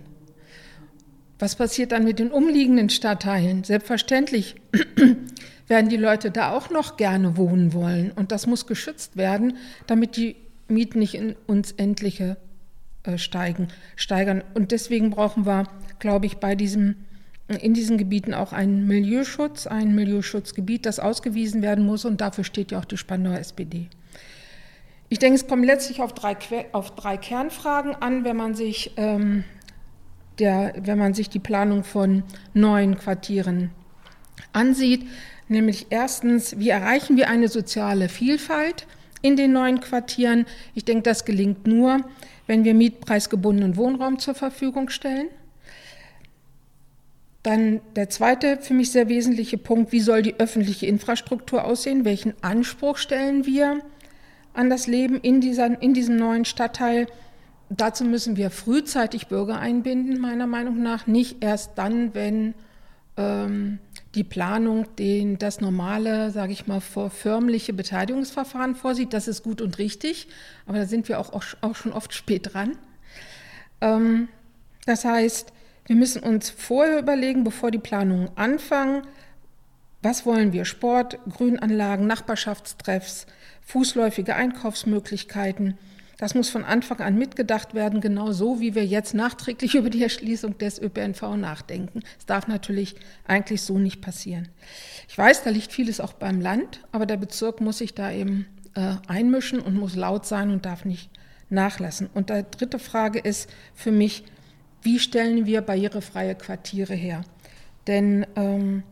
Was 1.38 1.57
passiert 1.57 1.93
dann 1.93 2.05
mit 2.05 2.19
den 2.19 2.31
umliegenden 2.31 2.88
Stadtteilen? 2.88 3.62
Selbstverständlich 3.62 4.57
werden 5.69 5.90
die 5.90 5.97
Leute 5.97 6.31
da 6.31 6.52
auch 6.52 6.71
noch 6.71 6.97
gerne 6.97 7.37
wohnen 7.37 7.75
wollen. 7.75 8.11
Und 8.12 8.33
das 8.33 8.47
muss 8.47 8.66
geschützt 8.66 9.16
werden, 9.16 9.57
damit 9.87 10.16
die 10.16 10.37
Mieten 10.69 10.99
nicht 10.99 11.14
in 11.14 11.37
uns 11.47 11.73
endliche 11.73 12.38
äh, 13.02 13.19
steigen, 13.19 13.69
steigern. 13.97 14.43
Und 14.55 14.73
deswegen 14.73 15.11
brauchen 15.11 15.45
wir, 15.45 15.69
glaube 15.99 16.26
ich, 16.26 16.38
bei 16.38 16.55
diesem, 16.55 16.97
in 17.49 17.75
diesen 17.75 17.99
Gebieten 17.99 18.33
auch 18.33 18.52
einen 18.52 18.87
Milieuschutz, 18.87 19.66
ein 19.66 19.95
Milieuschutzgebiet, 19.95 20.87
das 20.87 20.99
ausgewiesen 20.99 21.61
werden 21.61 21.85
muss. 21.85 22.07
Und 22.07 22.23
dafür 22.23 22.45
steht 22.45 22.73
ja 22.73 22.78
auch 22.78 22.87
die 22.87 22.97
Spandauer 22.97 23.38
SPD. 23.38 23.88
Ich 25.09 25.19
denke, 25.19 25.37
es 25.37 25.47
kommt 25.47 25.64
letztlich 25.64 26.00
auf 26.00 26.14
drei, 26.14 26.37
auf 26.73 26.97
drei 26.97 27.16
Kernfragen 27.16 27.95
an, 27.95 28.25
wenn 28.25 28.37
man 28.37 28.55
sich 28.55 28.93
ähm, 28.97 29.45
der, 30.38 30.75
wenn 30.78 30.99
man 30.99 31.14
sich 31.14 31.31
die 31.31 31.38
Planung 31.38 31.85
von 31.85 32.23
neuen 32.55 32.99
Quartieren 32.99 33.71
ansieht. 34.52 35.07
Nämlich 35.49 35.87
erstens, 35.90 36.59
wie 36.59 36.71
erreichen 36.71 37.16
wir 37.16 37.28
eine 37.28 37.49
soziale 37.49 38.09
Vielfalt 38.09 38.87
in 39.23 39.37
den 39.37 39.52
neuen 39.52 39.81
Quartieren? 39.81 40.47
Ich 40.75 40.85
denke, 40.85 41.02
das 41.02 41.25
gelingt 41.25 41.66
nur, 41.66 42.00
wenn 42.47 42.64
wir 42.64 42.75
mietpreisgebundenen 42.75 43.76
Wohnraum 43.76 44.19
zur 44.19 44.35
Verfügung 44.35 44.88
stellen. 44.88 45.28
Dann 47.43 47.81
der 47.95 48.11
zweite 48.11 48.59
für 48.61 48.75
mich 48.75 48.90
sehr 48.90 49.09
wesentliche 49.09 49.57
Punkt, 49.57 49.93
wie 49.93 50.00
soll 50.00 50.23
die 50.23 50.40
öffentliche 50.40 50.87
Infrastruktur 50.87 51.64
aussehen? 51.64 52.05
Welchen 52.05 52.35
Anspruch 52.43 52.97
stellen 52.97 53.47
wir 53.47 53.83
an 54.52 54.69
das 54.69 54.88
Leben 54.88 55.21
in, 55.21 55.40
dieser, 55.40 55.81
in 55.81 55.95
diesem 55.95 56.16
neuen 56.16 56.45
Stadtteil? 56.45 57.07
Dazu 57.68 58.04
müssen 58.04 58.37
wir 58.37 58.50
frühzeitig 58.50 59.26
Bürger 59.26 59.58
einbinden, 59.58 60.20
meiner 60.20 60.46
Meinung 60.46 60.82
nach, 60.82 61.06
nicht 61.06 61.42
erst 61.42 61.73
dann, 61.76 62.14
wenn 62.14 62.54
ähm, 63.16 63.78
die 64.14 64.25
Planung 64.25 64.87
den, 64.96 65.38
das 65.38 65.61
normale, 65.61 66.30
sage 66.30 66.52
ich 66.52 66.66
mal, 66.66 66.80
förmliche 66.80 67.73
Beteiligungsverfahren 67.73 68.76
vorsieht. 68.76 69.12
Das 69.12 69.26
ist 69.26 69.42
gut 69.42 69.61
und 69.61 69.78
richtig, 69.78 70.28
aber 70.66 70.78
da 70.78 70.87
sind 70.87 71.08
wir 71.08 71.18
auch, 71.18 71.32
auch, 71.32 71.44
auch 71.61 71.75
schon 71.75 71.92
oft 71.92 72.14
spät 72.14 72.54
dran. 72.54 72.78
Ähm, 73.80 74.28
das 74.87 75.04
heißt, 75.04 75.52
wir 75.87 75.96
müssen 75.96 76.23
uns 76.23 76.50
vorher 76.50 76.99
überlegen, 76.99 77.44
bevor 77.44 77.70
die 77.70 77.78
Planungen 77.78 78.30
anfangen, 78.37 79.02
was 80.02 80.25
wollen 80.25 80.52
wir? 80.52 80.64
Sport, 80.64 81.18
Grünanlagen, 81.28 82.06
Nachbarschaftstreffs, 82.06 83.26
fußläufige 83.62 84.37
Einkaufsmöglichkeiten 84.37 85.76
das 86.16 86.35
muss 86.35 86.49
von 86.49 86.64
Anfang 86.64 87.00
an 87.00 87.18
mitgedacht 87.18 87.75
werden, 87.75 88.00
genau 88.00 88.32
so, 88.32 88.61
wie 88.61 88.75
wir 88.75 88.87
jetzt 88.87 89.14
nachträglich 89.14 89.75
über 89.76 89.90
die 89.90 90.02
Erschließung 90.02 90.58
des 90.58 90.80
ÖPNV 90.80 91.37
nachdenken. 91.37 92.00
Es 92.18 92.26
darf 92.26 92.49
natürlich 92.49 92.96
eigentlich 93.26 93.62
so 93.62 93.78
nicht 93.78 94.00
passieren. 94.00 94.49
Ich 95.08 95.16
weiß, 95.16 95.44
da 95.44 95.50
liegt 95.50 95.73
vieles 95.73 96.00
auch 96.00 96.14
beim 96.14 96.40
Land, 96.40 96.80
aber 96.92 97.06
der 97.06 97.16
Bezirk 97.16 97.61
muss 97.61 97.78
sich 97.78 97.94
da 97.94 98.11
eben 98.11 98.46
äh, 98.75 98.94
einmischen 99.08 99.61
und 99.61 99.75
muss 99.75 99.94
laut 99.94 100.26
sein 100.26 100.50
und 100.50 100.64
darf 100.64 100.85
nicht 100.85 101.11
nachlassen. 101.50 102.08
Und 102.12 102.30
die 102.30 102.44
dritte 102.50 102.78
Frage 102.78 103.18
ist 103.18 103.50
für 103.75 103.92
mich, 103.92 104.25
wie 104.82 104.99
stellen 104.99 105.46
wir 105.46 105.62
barrierefreie 105.62 106.35
Quartiere 106.35 106.94
her? 106.94 107.23
Denn, 107.87 108.26
ähm, 108.37 108.82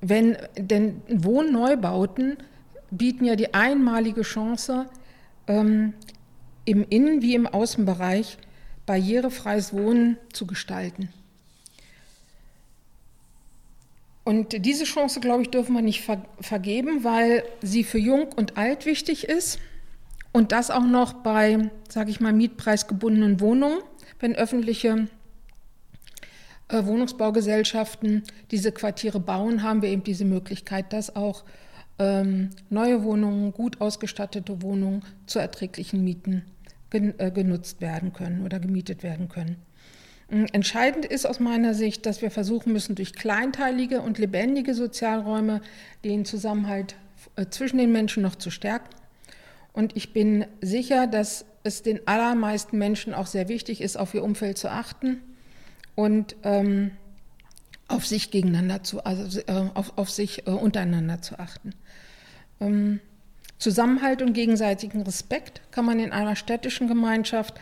wenn, 0.00 0.36
denn 0.56 1.00
Wohnneubauten 1.08 2.36
bieten 2.90 3.24
ja 3.24 3.36
die 3.36 3.54
einmalige 3.54 4.22
Chance, 4.22 4.86
ähm, 5.46 5.94
im 6.64 6.86
Innen- 6.88 7.22
wie 7.22 7.34
im 7.34 7.46
Außenbereich 7.46 8.38
barrierefreies 8.86 9.72
Wohnen 9.72 10.16
zu 10.32 10.46
gestalten. 10.46 11.08
Und 14.24 14.64
diese 14.64 14.84
Chance, 14.84 15.20
glaube 15.20 15.42
ich, 15.42 15.50
dürfen 15.50 15.74
wir 15.74 15.82
nicht 15.82 16.02
ver 16.02 16.24
vergeben, 16.40 17.02
weil 17.02 17.42
sie 17.60 17.82
für 17.82 17.98
Jung 17.98 18.32
und 18.32 18.56
Alt 18.56 18.86
wichtig 18.86 19.24
ist. 19.24 19.58
Und 20.32 20.52
das 20.52 20.70
auch 20.70 20.84
noch 20.84 21.12
bei, 21.12 21.70
sage 21.88 22.10
ich 22.10 22.20
mal, 22.20 22.32
mietpreisgebundenen 22.32 23.40
Wohnungen, 23.40 23.80
wenn 24.20 24.34
öffentliche 24.34 25.08
äh, 26.68 26.86
Wohnungsbaugesellschaften 26.86 28.22
diese 28.50 28.72
Quartiere 28.72 29.20
bauen, 29.20 29.62
haben 29.62 29.82
wir 29.82 29.90
eben 29.90 30.04
diese 30.04 30.24
Möglichkeit, 30.24 30.92
das 30.92 31.14
auch 31.16 31.44
ähm, 32.02 32.50
neue 32.68 33.04
Wohnungen, 33.04 33.52
gut 33.52 33.80
ausgestattete 33.80 34.60
Wohnungen 34.62 35.02
zu 35.26 35.38
erträglichen 35.38 36.02
Mieten 36.02 36.42
gen 36.90 37.18
äh, 37.18 37.30
genutzt 37.30 37.80
werden 37.80 38.12
können 38.12 38.44
oder 38.44 38.58
gemietet 38.58 39.02
werden 39.04 39.28
können. 39.28 39.56
Ähm, 40.30 40.46
entscheidend 40.52 41.04
ist 41.06 41.26
aus 41.26 41.38
meiner 41.38 41.74
Sicht, 41.74 42.04
dass 42.04 42.20
wir 42.20 42.32
versuchen 42.32 42.72
müssen, 42.72 42.96
durch 42.96 43.12
kleinteilige 43.12 44.00
und 44.00 44.18
lebendige 44.18 44.74
Sozialräume 44.74 45.60
den 46.04 46.24
Zusammenhalt 46.24 46.96
äh, 47.36 47.46
zwischen 47.50 47.78
den 47.78 47.92
Menschen 47.92 48.22
noch 48.22 48.34
zu 48.34 48.50
stärken. 48.50 48.90
Und 49.72 49.96
ich 49.96 50.12
bin 50.12 50.44
sicher, 50.60 51.06
dass 51.06 51.44
es 51.62 51.82
den 51.82 52.06
allermeisten 52.08 52.76
Menschen 52.78 53.14
auch 53.14 53.26
sehr 53.26 53.48
wichtig 53.48 53.80
ist, 53.80 53.96
auf 53.96 54.12
ihr 54.12 54.24
Umfeld 54.24 54.58
zu 54.58 54.68
achten 54.68 55.20
und 55.94 56.34
ähm, 56.42 56.90
auf 57.88 58.06
sich 58.06 58.30
gegeneinander 58.30 58.82
zu, 58.82 59.04
also 59.04 59.40
äh, 59.40 59.64
auf, 59.74 59.92
auf 59.96 60.10
sich 60.10 60.46
äh, 60.46 60.50
untereinander 60.50 61.20
zu 61.22 61.38
achten. 61.38 61.74
Ähm, 62.60 63.00
Zusammenhalt 63.58 64.22
und 64.22 64.32
gegenseitigen 64.32 65.02
Respekt 65.02 65.62
kann 65.70 65.84
man 65.84 66.00
in 66.00 66.10
einer 66.10 66.34
städtischen 66.34 66.88
Gemeinschaft 66.88 67.60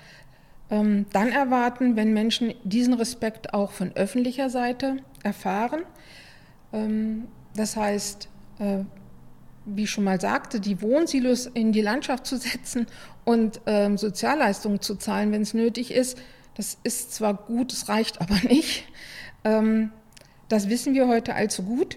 ähm, 0.70 1.04
dann 1.12 1.30
erwarten, 1.30 1.94
wenn 1.94 2.14
Menschen 2.14 2.54
diesen 2.64 2.94
Respekt 2.94 3.52
auch 3.52 3.72
von 3.72 3.92
öffentlicher 3.96 4.48
Seite 4.48 4.96
erfahren. 5.22 5.82
Ähm, 6.72 7.28
das 7.54 7.76
heißt, 7.76 8.28
äh, 8.60 8.84
wie 9.66 9.82
ich 9.82 9.90
schon 9.90 10.04
mal 10.04 10.20
sagte, 10.20 10.60
die 10.60 10.80
Wohnsilos 10.80 11.46
in 11.46 11.72
die 11.72 11.82
Landschaft 11.82 12.26
zu 12.26 12.36
setzen 12.38 12.86
und 13.24 13.60
ähm, 13.66 13.98
Sozialleistungen 13.98 14.80
zu 14.80 14.94
zahlen, 14.94 15.32
wenn 15.32 15.42
es 15.42 15.54
nötig 15.54 15.92
ist, 15.92 16.18
das 16.54 16.78
ist 16.82 17.14
zwar 17.14 17.34
gut, 17.34 17.72
es 17.72 17.88
reicht 17.88 18.20
aber 18.20 18.36
nicht. 18.48 18.84
Ähm, 19.44 19.92
das 20.50 20.68
wissen 20.68 20.94
wir 20.94 21.08
heute 21.08 21.34
allzu 21.34 21.62
gut. 21.62 21.96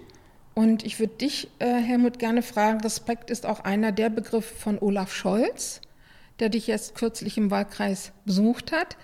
Und 0.54 0.86
ich 0.86 1.00
würde 1.00 1.16
dich, 1.16 1.50
äh, 1.58 1.82
Helmut, 1.82 2.20
gerne 2.20 2.44
fragen, 2.44 2.80
Respekt 2.82 3.32
ist 3.32 3.46
auch 3.46 3.62
einer 3.62 3.92
der 3.92 4.10
Begriffe 4.10 4.54
von 4.54 4.78
Olaf 4.80 5.12
Scholz, 5.12 5.82
der 6.40 6.50
dich 6.50 6.68
jetzt 6.68 6.96
kürzlich 6.96 7.38
im 7.38 7.50
Wahlkreis 7.50 8.12
besucht 8.26 8.72
hat. 8.72 8.96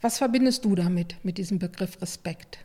Was 0.00 0.18
verbindest 0.18 0.64
du 0.64 0.76
damit, 0.76 1.16
mit 1.24 1.38
diesem 1.38 1.58
Begriff 1.58 2.00
Respekt? 2.00 2.58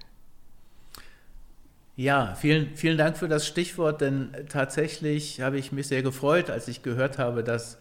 Ja, 1.96 2.36
vielen, 2.36 2.76
vielen 2.76 2.98
Dank 2.98 3.18
für 3.18 3.28
das 3.28 3.48
Stichwort, 3.48 4.02
denn 4.02 4.30
tatsächlich 4.50 5.42
habe 5.42 5.58
ich 5.58 5.72
mich 5.72 5.88
sehr 5.88 6.04
gefreut, 6.04 6.52
als 6.52 6.68
ich 6.68 6.84
gehört 6.84 7.18
habe, 7.18 7.44
dass 7.44 7.80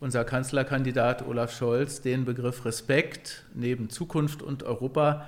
unser 0.00 0.24
Kanzlerkandidat 0.24 1.26
Olaf 1.26 1.56
Scholz 1.56 2.02
den 2.02 2.26
Begriff 2.26 2.64
Respekt 2.66 3.44
neben 3.54 3.88
Zukunft 3.88 4.42
und 4.42 4.64
Europa 4.64 5.26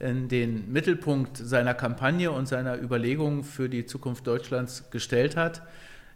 in 0.00 0.28
den 0.28 0.72
Mittelpunkt 0.72 1.36
seiner 1.36 1.74
Kampagne 1.74 2.30
und 2.30 2.48
seiner 2.48 2.80
Überlegungen 2.80 3.44
für 3.44 3.68
die 3.68 3.84
Zukunft 3.84 4.26
Deutschlands 4.26 4.90
gestellt 4.90 5.36
hat. 5.36 5.62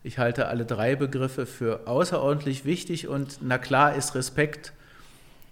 Ich 0.02 0.18
halte 0.18 0.48
alle 0.48 0.64
drei 0.64 0.96
Begriffe 0.96 1.46
für 1.46 1.86
außerordentlich 1.86 2.64
wichtig 2.64 3.08
und 3.08 3.38
na 3.42 3.58
klar 3.58 3.94
ist 3.94 4.14
Respekt 4.14 4.72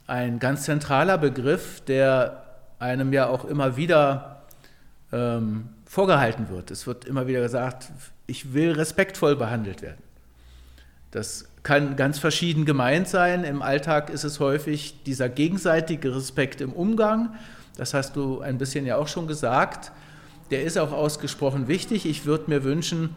ein 0.06 0.38
ganz 0.38 0.64
zentraler 0.64 1.18
Begriff, 1.18 1.82
der 1.82 2.44
einem 2.78 3.12
ja 3.12 3.28
auch 3.28 3.44
immer 3.44 3.76
wieder 3.76 4.42
ähm, 5.12 5.68
vorgehalten 5.84 6.48
wird. 6.48 6.70
Es 6.70 6.86
wird 6.86 7.04
immer 7.04 7.26
wieder 7.26 7.40
gesagt, 7.40 7.92
ich 8.26 8.54
will 8.54 8.72
respektvoll 8.72 9.36
behandelt 9.36 9.82
werden. 9.82 10.02
Das 11.10 11.48
kann 11.62 11.96
ganz 11.96 12.18
verschieden 12.18 12.64
gemeint 12.64 13.08
sein. 13.08 13.44
Im 13.44 13.60
Alltag 13.60 14.08
ist 14.08 14.24
es 14.24 14.40
häufig 14.40 15.02
dieser 15.04 15.28
gegenseitige 15.28 16.16
Respekt 16.16 16.62
im 16.62 16.72
Umgang 16.72 17.34
das 17.76 17.94
hast 17.94 18.16
du 18.16 18.40
ein 18.40 18.58
bisschen 18.58 18.86
ja 18.86 18.96
auch 18.96 19.08
schon 19.08 19.26
gesagt. 19.26 19.92
Der 20.50 20.62
ist 20.62 20.78
auch 20.78 20.92
ausgesprochen 20.92 21.68
wichtig. 21.68 22.04
Ich 22.06 22.26
würde 22.26 22.50
mir 22.50 22.64
wünschen, 22.64 23.16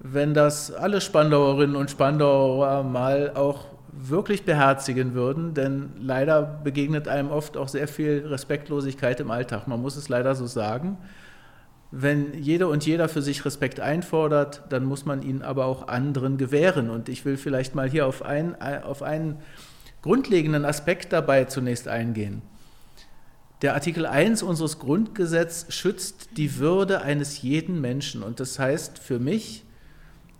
wenn 0.00 0.34
das 0.34 0.72
alle 0.72 1.00
Spandauerinnen 1.00 1.76
und 1.76 1.90
Spandauer 1.90 2.82
mal 2.82 3.32
auch 3.34 3.66
wirklich 3.92 4.44
beherzigen 4.44 5.14
würden, 5.14 5.54
denn 5.54 5.90
leider 5.98 6.42
begegnet 6.42 7.08
einem 7.08 7.30
oft 7.30 7.56
auch 7.56 7.68
sehr 7.68 7.86
viel 7.86 8.26
Respektlosigkeit 8.26 9.20
im 9.20 9.30
Alltag. 9.30 9.68
Man 9.68 9.80
muss 9.80 9.96
es 9.96 10.08
leider 10.08 10.34
so 10.34 10.46
sagen. 10.46 10.98
Wenn 11.90 12.32
jede 12.32 12.68
und 12.68 12.86
jeder 12.86 13.08
für 13.08 13.20
sich 13.20 13.44
Respekt 13.44 13.78
einfordert, 13.78 14.62
dann 14.70 14.84
muss 14.84 15.04
man 15.04 15.22
ihn 15.22 15.42
aber 15.42 15.66
auch 15.66 15.88
anderen 15.88 16.38
gewähren. 16.38 16.88
Und 16.88 17.10
ich 17.10 17.26
will 17.26 17.36
vielleicht 17.36 17.74
mal 17.74 17.88
hier 17.88 18.06
auf, 18.06 18.22
ein, 18.22 18.60
auf 18.60 19.02
einen 19.02 19.36
grundlegenden 20.00 20.64
Aspekt 20.64 21.12
dabei 21.12 21.44
zunächst 21.44 21.88
eingehen. 21.88 22.40
Der 23.62 23.74
Artikel 23.74 24.06
1 24.06 24.42
unseres 24.42 24.80
Grundgesetzes 24.80 25.72
schützt 25.72 26.36
die 26.36 26.58
Würde 26.58 27.02
eines 27.02 27.42
jeden 27.42 27.80
Menschen. 27.80 28.24
Und 28.24 28.40
das 28.40 28.58
heißt 28.58 28.98
für 28.98 29.20
mich, 29.20 29.64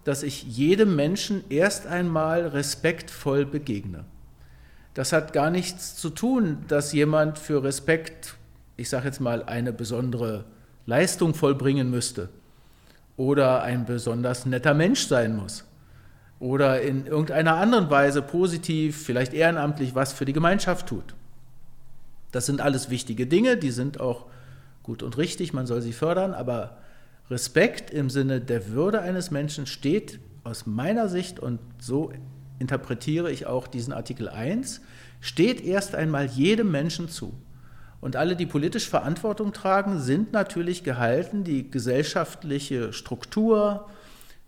dass 0.02 0.24
ich 0.24 0.42
jedem 0.42 0.96
Menschen 0.96 1.44
erst 1.48 1.86
einmal 1.86 2.48
respektvoll 2.48 3.46
begegne. 3.46 4.04
Das 4.94 5.12
hat 5.12 5.32
gar 5.32 5.50
nichts 5.50 5.96
zu 5.96 6.10
tun, 6.10 6.64
dass 6.66 6.92
jemand 6.92 7.38
für 7.38 7.62
Respekt, 7.62 8.34
ich 8.76 8.88
sage 8.88 9.06
jetzt 9.06 9.20
mal, 9.20 9.44
eine 9.44 9.72
besondere 9.72 10.44
Leistung 10.86 11.34
vollbringen 11.34 11.90
müsste. 11.90 12.28
oder 13.16 13.62
ein 13.62 13.84
besonders 13.84 14.46
netter 14.46 14.74
Mensch 14.74 15.06
sein 15.06 15.36
muss 15.36 15.64
oder 16.40 16.80
in 16.80 17.06
irgendeiner 17.06 17.56
anderen 17.56 17.88
Weise 17.90 18.20
positiv, 18.20 19.04
vielleicht 19.04 19.32
ehrenamtlich 19.32 19.94
was 19.94 20.12
für 20.12 20.24
die 20.24 20.32
Gemeinschaft 20.32 20.88
tut. 20.88 21.14
Das 22.32 22.46
sind 22.46 22.60
alles 22.60 22.90
wichtige 22.90 23.26
Dinge, 23.26 23.56
die 23.56 23.70
sind 23.70 24.00
auch 24.00 24.26
gut 24.82 25.02
und 25.02 25.16
richtig, 25.16 25.52
man 25.52 25.66
soll 25.66 25.80
sie 25.80 25.92
fördern, 25.92 26.34
aber 26.34 26.78
Respekt 27.30 27.90
im 27.90 28.10
Sinne 28.10 28.40
der 28.40 28.70
Würde 28.70 29.00
eines 29.00 29.30
Menschen 29.30 29.66
steht 29.66 30.18
aus 30.44 30.66
meiner 30.66 31.08
Sicht 31.08 31.38
und 31.38 31.60
so 31.78 32.12
interpretiere 32.58 33.30
ich 33.30 33.46
auch 33.46 33.66
diesen 33.68 33.92
Artikel 33.92 34.28
1, 34.28 34.80
steht 35.20 35.64
erst 35.64 35.94
einmal 35.94 36.26
jedem 36.26 36.70
Menschen 36.70 37.08
zu. 37.08 37.34
Und 38.00 38.16
alle, 38.16 38.34
die 38.34 38.46
politisch 38.46 38.88
Verantwortung 38.88 39.52
tragen, 39.52 40.00
sind 40.00 40.32
natürlich 40.32 40.82
gehalten, 40.82 41.44
die 41.44 41.70
gesellschaftliche 41.70 42.92
Struktur, 42.92 43.88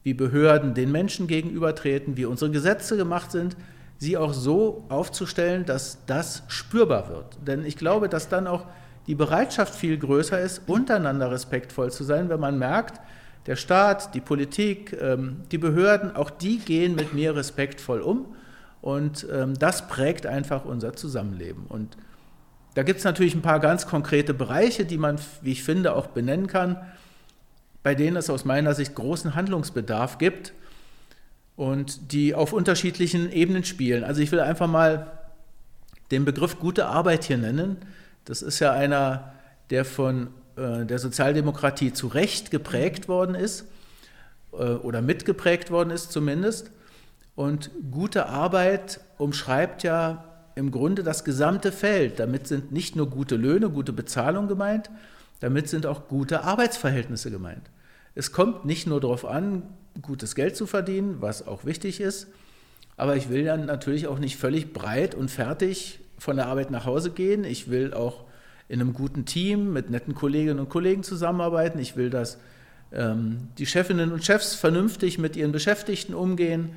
wie 0.02 0.14
Behörden 0.14 0.74
den 0.74 0.90
Menschen 0.90 1.28
gegenübertreten, 1.28 2.16
wie 2.16 2.24
unsere 2.24 2.50
Gesetze 2.50 2.96
gemacht 2.96 3.30
sind, 3.30 3.56
sie 3.98 4.16
auch 4.16 4.32
so 4.32 4.84
aufzustellen, 4.88 5.64
dass 5.64 5.98
das 6.06 6.42
spürbar 6.48 7.08
wird. 7.08 7.38
Denn 7.46 7.64
ich 7.64 7.76
glaube, 7.76 8.08
dass 8.08 8.28
dann 8.28 8.46
auch 8.46 8.66
die 9.06 9.14
Bereitschaft 9.14 9.74
viel 9.74 9.98
größer 9.98 10.40
ist, 10.40 10.62
untereinander 10.66 11.30
respektvoll 11.30 11.90
zu 11.90 12.04
sein, 12.04 12.28
wenn 12.28 12.40
man 12.40 12.58
merkt, 12.58 13.00
der 13.46 13.56
Staat, 13.56 14.14
die 14.14 14.20
Politik, 14.20 14.96
ähm, 15.00 15.42
die 15.52 15.58
Behörden, 15.58 16.16
auch 16.16 16.30
die 16.30 16.58
gehen 16.58 16.94
mit 16.94 17.12
mir 17.12 17.36
respektvoll 17.36 18.00
um. 18.00 18.34
Und 18.80 19.26
ähm, 19.32 19.54
das 19.58 19.88
prägt 19.88 20.26
einfach 20.26 20.64
unser 20.64 20.94
Zusammenleben. 20.94 21.66
Und 21.68 21.96
da 22.74 22.82
gibt 22.82 22.98
es 22.98 23.04
natürlich 23.04 23.34
ein 23.34 23.42
paar 23.42 23.60
ganz 23.60 23.86
konkrete 23.86 24.34
Bereiche, 24.34 24.84
die 24.84 24.98
man, 24.98 25.18
wie 25.42 25.52
ich 25.52 25.62
finde, 25.62 25.94
auch 25.94 26.08
benennen 26.08 26.46
kann, 26.46 26.76
bei 27.82 27.94
denen 27.94 28.16
es 28.16 28.30
aus 28.30 28.44
meiner 28.44 28.74
Sicht 28.74 28.94
großen 28.94 29.34
Handlungsbedarf 29.34 30.18
gibt 30.18 30.54
und 31.56 32.12
die 32.12 32.34
auf 32.34 32.52
unterschiedlichen 32.52 33.30
Ebenen 33.30 33.64
spielen. 33.64 34.04
Also 34.04 34.20
ich 34.20 34.32
will 34.32 34.40
einfach 34.40 34.66
mal 34.66 35.12
den 36.10 36.24
Begriff 36.24 36.58
gute 36.58 36.86
Arbeit 36.86 37.24
hier 37.24 37.38
nennen. 37.38 37.76
Das 38.24 38.42
ist 38.42 38.58
ja 38.58 38.72
einer, 38.72 39.32
der 39.70 39.84
von 39.84 40.28
äh, 40.56 40.84
der 40.84 40.98
Sozialdemokratie 40.98 41.92
zu 41.92 42.08
Recht 42.08 42.50
geprägt 42.50 43.08
worden 43.08 43.34
ist 43.34 43.66
äh, 44.52 44.56
oder 44.56 45.02
mitgeprägt 45.02 45.70
worden 45.70 45.90
ist 45.90 46.12
zumindest. 46.12 46.70
Und 47.34 47.70
gute 47.90 48.26
Arbeit 48.26 49.00
umschreibt 49.18 49.82
ja 49.82 50.24
im 50.54 50.70
Grunde 50.70 51.02
das 51.02 51.24
gesamte 51.24 51.72
Feld. 51.72 52.20
Damit 52.20 52.46
sind 52.46 52.72
nicht 52.72 52.94
nur 52.94 53.10
gute 53.10 53.36
Löhne, 53.36 53.70
gute 53.70 53.92
Bezahlung 53.92 54.46
gemeint, 54.46 54.90
damit 55.40 55.68
sind 55.68 55.86
auch 55.86 56.08
gute 56.08 56.44
Arbeitsverhältnisse 56.44 57.30
gemeint. 57.30 57.70
Es 58.14 58.30
kommt 58.30 58.64
nicht 58.64 58.86
nur 58.86 59.00
darauf 59.00 59.24
an, 59.24 59.64
gutes 60.02 60.34
Geld 60.34 60.56
zu 60.56 60.66
verdienen, 60.66 61.16
was 61.20 61.46
auch 61.46 61.64
wichtig 61.64 62.00
ist, 62.00 62.28
aber 62.96 63.16
ich 63.16 63.28
will 63.28 63.44
dann 63.44 63.66
natürlich 63.66 64.06
auch 64.06 64.18
nicht 64.18 64.36
völlig 64.36 64.72
breit 64.72 65.14
und 65.14 65.30
fertig 65.30 66.00
von 66.18 66.36
der 66.36 66.46
Arbeit 66.46 66.70
nach 66.70 66.86
Hause 66.86 67.10
gehen. 67.10 67.44
Ich 67.44 67.70
will 67.70 67.92
auch 67.92 68.24
in 68.68 68.80
einem 68.80 68.94
guten 68.94 69.24
Team 69.24 69.72
mit 69.72 69.90
netten 69.90 70.14
Kolleginnen 70.14 70.60
und 70.60 70.68
Kollegen 70.68 71.02
zusammenarbeiten. 71.02 71.78
Ich 71.78 71.96
will, 71.96 72.10
dass 72.10 72.38
ähm, 72.92 73.48
die 73.58 73.66
Chefinnen 73.66 74.12
und 74.12 74.24
Chefs 74.24 74.54
vernünftig 74.54 75.18
mit 75.18 75.36
ihren 75.36 75.52
Beschäftigten 75.52 76.14
umgehen. 76.14 76.70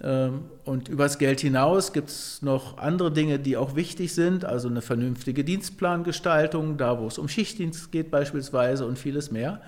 Ähm, 0.00 0.44
und 0.64 0.88
übers 0.88 1.18
Geld 1.18 1.40
hinaus 1.40 1.92
gibt 1.92 2.10
es 2.10 2.40
noch 2.40 2.78
andere 2.78 3.12
Dinge, 3.12 3.38
die 3.38 3.56
auch 3.56 3.74
wichtig 3.74 4.14
sind, 4.14 4.44
also 4.44 4.68
eine 4.68 4.80
vernünftige 4.80 5.44
Dienstplangestaltung, 5.44 6.76
da 6.76 7.00
wo 7.00 7.08
es 7.08 7.18
um 7.18 7.28
Schichtdienst 7.28 7.90
geht 7.90 8.10
beispielsweise 8.10 8.86
und 8.86 8.98
vieles 8.98 9.32
mehr. 9.32 9.60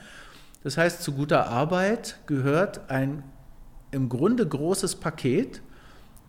Das 0.63 0.77
heißt, 0.77 1.03
zu 1.03 1.13
guter 1.13 1.49
Arbeit 1.49 2.19
gehört 2.27 2.91
ein 2.91 3.23
im 3.91 4.09
Grunde 4.09 4.47
großes 4.47 4.97
Paket, 4.97 5.63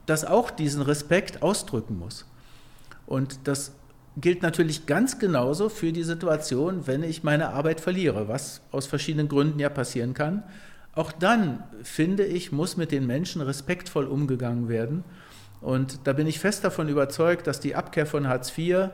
das 0.06 0.26
auch 0.26 0.52
diesen 0.52 0.82
Respekt 0.82 1.44
ausdrücken 1.44 2.00
muss. 2.00 2.25
Und 3.05 3.40
das 3.46 3.74
gilt 4.18 4.42
natürlich 4.42 4.86
ganz 4.86 5.20
genauso 5.20 5.70
für 5.70 5.92
die 5.92 6.03
Situation, 6.03 6.88
wenn 6.88 7.03
ich 7.03 7.24
meine 7.24 7.50
Arbeit 7.50 7.79
verliere, 7.79 8.27
was 8.27 8.62
aus 8.72 8.88
verschiedenen 8.88 9.29
Gründen 9.29 9.60
ja 9.60 9.70
passieren 9.70 10.14
kann. 10.14 10.44
Auch 10.94 11.12
dann, 11.12 11.64
finde 11.84 12.25
ich, 12.25 12.51
muss 12.51 12.75
mit 12.75 12.92
den 12.92 13.08
Menschen 13.08 13.42
respektvoll 13.42 14.05
umgegangen 14.05 14.68
werden. 14.68 15.03
Und 15.62 16.00
da 16.05 16.14
bin 16.14 16.27
ich 16.27 16.40
fest 16.40 16.64
davon 16.64 16.90
überzeugt, 16.90 17.48
dass 17.48 17.60
die 17.60 17.75
Abkehr 17.75 18.05
von 18.05 18.27
Hartz 18.27 18.58
IV, 18.58 18.90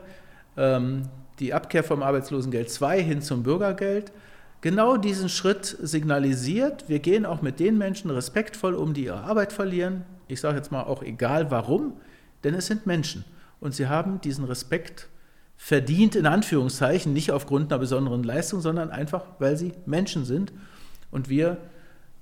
ähm, 0.56 1.08
die 1.40 1.54
Abkehr 1.54 1.82
vom 1.82 2.02
Arbeitslosengeld 2.02 2.70
II 2.80 3.02
hin 3.02 3.22
zum 3.22 3.42
Bürgergeld, 3.42 4.12
genau 4.60 4.96
diesen 4.96 5.28
Schritt 5.28 5.76
signalisiert. 5.80 6.88
Wir 6.88 6.98
gehen 6.98 7.26
auch 7.26 7.42
mit 7.42 7.60
den 7.60 7.78
Menschen 7.78 8.10
respektvoll 8.10 8.74
um, 8.74 8.94
die 8.94 9.04
ihre 9.04 9.22
Arbeit 9.22 9.52
verlieren. 9.52 10.04
Ich 10.26 10.40
sage 10.40 10.56
jetzt 10.56 10.72
mal 10.72 10.82
auch 10.82 11.02
egal 11.02 11.50
warum, 11.50 11.94
denn 12.44 12.54
es 12.54 12.66
sind 12.66 12.86
Menschen. 12.86 13.24
Und 13.60 13.74
sie 13.74 13.88
haben 13.88 14.20
diesen 14.20 14.44
Respekt 14.44 15.08
verdient, 15.56 16.14
in 16.14 16.26
Anführungszeichen, 16.26 17.12
nicht 17.12 17.32
aufgrund 17.32 17.72
einer 17.72 17.80
besonderen 17.80 18.22
Leistung, 18.22 18.60
sondern 18.60 18.90
einfach, 18.90 19.24
weil 19.40 19.56
sie 19.56 19.72
Menschen 19.86 20.24
sind 20.24 20.52
und 21.10 21.28
wir 21.28 21.56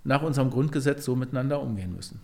nach 0.05 0.23
unserem 0.23 0.51
Grundgesetz 0.51 1.05
so 1.05 1.17
miteinander 1.17 1.61
umgehen 1.61 1.95
müssen. 1.95 2.21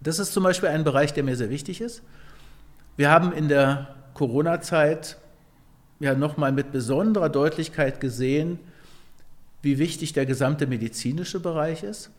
Das 0.00 0.18
ist 0.18 0.32
zum 0.32 0.44
Beispiel 0.44 0.68
ein 0.68 0.84
Bereich, 0.84 1.14
der 1.14 1.24
mir 1.24 1.34
sehr 1.34 1.50
wichtig 1.50 1.80
ist. 1.80 2.02
Wir 2.96 3.10
haben 3.10 3.32
in 3.32 3.48
der 3.48 3.88
Corona-Zeit 4.12 5.16
ja 5.98 6.14
nochmal 6.14 6.52
mit 6.52 6.70
besonderer 6.70 7.28
Deutlichkeit 7.28 8.00
gesehen, 8.00 8.60
wie 9.64 9.78
wichtig 9.78 10.12
der 10.12 10.26
gesamte 10.26 10.66
medizinische 10.66 11.40
Bereich 11.40 11.82
ist. 11.82 12.10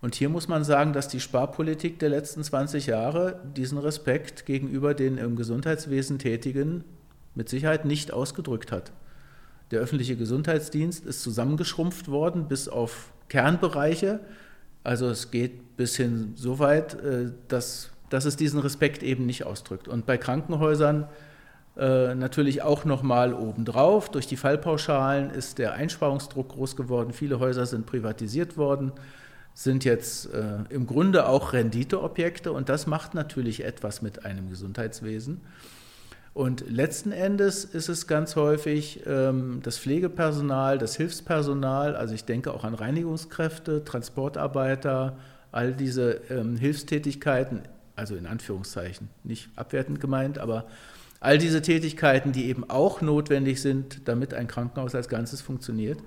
Und 0.00 0.16
hier 0.16 0.28
muss 0.28 0.48
man 0.48 0.64
sagen, 0.64 0.92
dass 0.92 1.08
die 1.08 1.20
Sparpolitik 1.20 1.98
der 2.00 2.08
letzten 2.08 2.42
20 2.42 2.86
Jahre 2.86 3.40
diesen 3.56 3.78
Respekt 3.78 4.46
gegenüber 4.46 4.94
den 4.94 5.16
im 5.16 5.36
Gesundheitswesen 5.36 6.18
Tätigen 6.18 6.84
mit 7.34 7.48
Sicherheit 7.48 7.84
nicht 7.84 8.12
ausgedrückt 8.12 8.72
hat. 8.72 8.92
Der 9.70 9.80
öffentliche 9.80 10.16
Gesundheitsdienst 10.16 11.06
ist 11.06 11.22
zusammengeschrumpft 11.22 12.08
worden 12.08 12.48
bis 12.48 12.68
auf 12.68 13.12
Kernbereiche. 13.28 14.20
Also 14.84 15.08
es 15.08 15.30
geht 15.30 15.76
bis 15.76 15.96
hin 15.96 16.32
so 16.34 16.58
weit, 16.58 16.94
äh, 16.94 17.30
dass, 17.48 17.90
dass 18.10 18.24
es 18.24 18.36
diesen 18.36 18.60
Respekt 18.60 19.02
eben 19.02 19.24
nicht 19.24 19.46
ausdrückt. 19.46 19.88
Und 19.88 20.04
bei 20.04 20.18
Krankenhäusern 20.18 21.08
äh, 21.76 22.14
natürlich 22.14 22.62
auch 22.62 22.84
nochmal 22.84 23.34
obendrauf. 23.34 24.10
Durch 24.10 24.26
die 24.26 24.36
Fallpauschalen 24.36 25.30
ist 25.30 25.58
der 25.58 25.74
Einsparungsdruck 25.74 26.50
groß 26.50 26.76
geworden. 26.76 27.12
Viele 27.12 27.40
Häuser 27.40 27.66
sind 27.66 27.86
privatisiert 27.86 28.56
worden 28.56 28.92
sind 29.54 29.84
jetzt 29.84 30.32
äh, 30.32 30.60
im 30.70 30.86
Grunde 30.86 31.28
auch 31.28 31.52
Renditeobjekte 31.52 32.52
und 32.52 32.68
das 32.68 32.86
macht 32.86 33.14
natürlich 33.14 33.64
etwas 33.64 34.02
mit 34.02 34.24
einem 34.24 34.48
Gesundheitswesen. 34.48 35.40
Und 36.34 36.64
letzten 36.70 37.12
Endes 37.12 37.64
ist 37.64 37.90
es 37.90 38.06
ganz 38.06 38.36
häufig 38.36 39.02
ähm, 39.06 39.60
das 39.62 39.78
Pflegepersonal, 39.78 40.78
das 40.78 40.96
Hilfspersonal, 40.96 41.94
also 41.94 42.14
ich 42.14 42.24
denke 42.24 42.54
auch 42.54 42.64
an 42.64 42.74
Reinigungskräfte, 42.74 43.84
Transportarbeiter, 43.84 45.18
all 45.50 45.74
diese 45.74 46.22
ähm, 46.30 46.56
Hilfstätigkeiten, 46.56 47.62
also 47.96 48.16
in 48.16 48.26
Anführungszeichen, 48.26 49.10
nicht 49.24 49.50
abwertend 49.56 50.00
gemeint, 50.00 50.38
aber 50.38 50.64
all 51.22 51.38
diese 51.38 51.62
Tätigkeiten, 51.62 52.32
die 52.32 52.46
eben 52.46 52.68
auch 52.68 53.00
notwendig 53.00 53.62
sind, 53.62 54.08
damit 54.08 54.34
ein 54.34 54.48
Krankenhaus 54.48 54.94
als 54.96 55.08
Ganzes 55.08 55.40
funktioniert. 55.40 56.00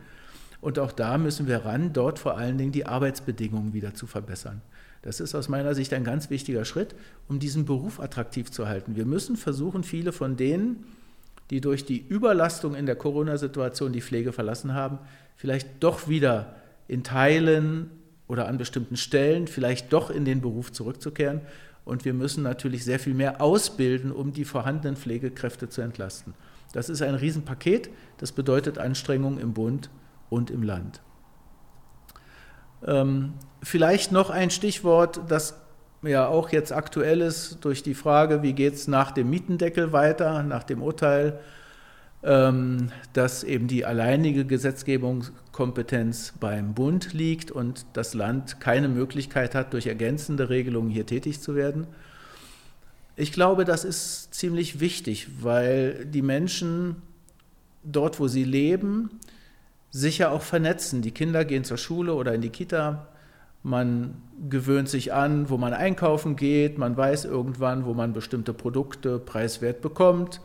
Und 0.59 0.77
auch 0.77 0.91
da 0.91 1.17
müssen 1.17 1.47
wir 1.47 1.59
ran, 1.59 1.93
dort 1.93 2.19
vor 2.19 2.37
allen 2.37 2.57
Dingen 2.57 2.73
die 2.73 2.85
Arbeitsbedingungen 2.85 3.73
wieder 3.73 3.93
zu 3.93 4.07
verbessern. 4.07 4.61
Das 5.03 5.21
ist 5.21 5.33
aus 5.33 5.47
meiner 5.47 5.73
Sicht 5.73 5.93
ein 5.93 6.03
ganz 6.03 6.29
wichtiger 6.29 6.65
Schritt, 6.65 6.95
um 7.29 7.39
diesen 7.39 7.63
Beruf 7.63 8.01
attraktiv 8.01 8.51
zu 8.51 8.67
halten. 8.67 8.97
Wir 8.97 9.05
müssen 9.05 9.37
versuchen, 9.37 9.83
viele 9.83 10.11
von 10.11 10.35
denen, 10.35 10.83
die 11.49 11.61
durch 11.61 11.85
die 11.85 12.05
Überlastung 12.05 12.75
in 12.75 12.85
der 12.85 12.95
Corona-Situation 12.95 13.93
die 13.93 14.01
Pflege 14.01 14.33
verlassen 14.33 14.73
haben, 14.73 14.99
vielleicht 15.37 15.67
doch 15.79 16.09
wieder 16.09 16.55
in 16.89 17.03
Teilen 17.03 17.89
oder 18.27 18.47
an 18.47 18.57
bestimmten 18.57 18.97
Stellen 18.97 19.47
vielleicht 19.47 19.93
doch 19.93 20.09
in 20.09 20.25
den 20.25 20.41
Beruf 20.41 20.73
zurückzukehren. 20.73 21.39
Und 21.85 22.03
wir 22.03 22.13
müssen 22.13 22.43
natürlich 22.43 22.83
sehr 22.83 22.99
viel 22.99 23.13
mehr 23.13 23.41
ausbilden, 23.41 24.11
um 24.11 24.33
die 24.33 24.43
vorhandenen 24.43 24.97
Pflegekräfte 24.97 25.69
zu 25.69 25.81
entlasten. 25.81 26.33
Das 26.73 26.89
ist 26.89 27.01
ein 27.01 27.15
Riesenpaket. 27.15 27.89
Das 28.17 28.31
bedeutet 28.31 28.79
Anstrengungen 28.79 29.39
im 29.39 29.53
Bund 29.53 29.89
und 30.29 30.49
im 30.49 30.63
Land. 30.63 31.01
Ähm, 32.85 33.33
vielleicht 33.63 34.11
noch 34.11 34.29
ein 34.29 34.49
Stichwort, 34.49 35.21
das 35.27 35.61
ja 36.01 36.27
auch 36.27 36.49
jetzt 36.49 36.71
aktuell 36.71 37.21
ist 37.21 37.63
durch 37.63 37.83
die 37.83 37.93
Frage, 37.93 38.41
wie 38.41 38.53
geht 38.53 38.73
es 38.73 38.87
nach 38.87 39.11
dem 39.11 39.29
Mietendeckel 39.29 39.91
weiter, 39.91 40.43
nach 40.43 40.63
dem 40.63 40.81
Urteil, 40.81 41.39
dass 42.25 43.43
eben 43.43 43.67
die 43.67 43.85
alleinige 43.85 44.45
Gesetzgebungskompetenz 44.45 46.33
beim 46.39 46.73
Bund 46.73 47.13
liegt 47.13 47.51
und 47.51 47.85
das 47.93 48.15
Land 48.15 48.59
keine 48.59 48.87
Möglichkeit 48.87 49.53
hat, 49.53 49.73
durch 49.73 49.85
ergänzende 49.85 50.49
Regelungen 50.49 50.89
hier 50.89 51.05
tätig 51.05 51.39
zu 51.39 51.53
werden. 51.53 51.85
Ich 53.15 53.31
glaube, 53.31 53.63
das 53.63 53.85
ist 53.85 54.33
ziemlich 54.33 54.79
wichtig, 54.79 55.27
weil 55.41 56.05
die 56.05 56.23
Menschen 56.23 56.95
dort, 57.83 58.19
wo 58.19 58.27
sie 58.27 58.43
leben, 58.43 59.11
sicher 59.91 60.31
auch 60.31 60.41
vernetzen. 60.41 61.03
Die 61.03 61.11
Kinder 61.11 61.45
gehen 61.45 61.63
zur 61.63 61.77
Schule 61.77 62.15
oder 62.15 62.33
in 62.33 62.41
die 62.41 62.49
Kita, 62.49 63.07
man 63.61 64.15
gewöhnt 64.49 64.89
sich 64.89 65.13
an, 65.13 65.49
wo 65.49 65.57
man 65.57 65.73
einkaufen 65.73 66.35
geht, 66.35 66.79
man 66.79 66.97
weiß 66.97 67.25
irgendwann, 67.25 67.85
wo 67.85 67.93
man 67.93 68.13
bestimmte 68.13 68.53
Produkte 68.53 69.19
preiswert 69.19 69.81
bekommt, 69.81 70.41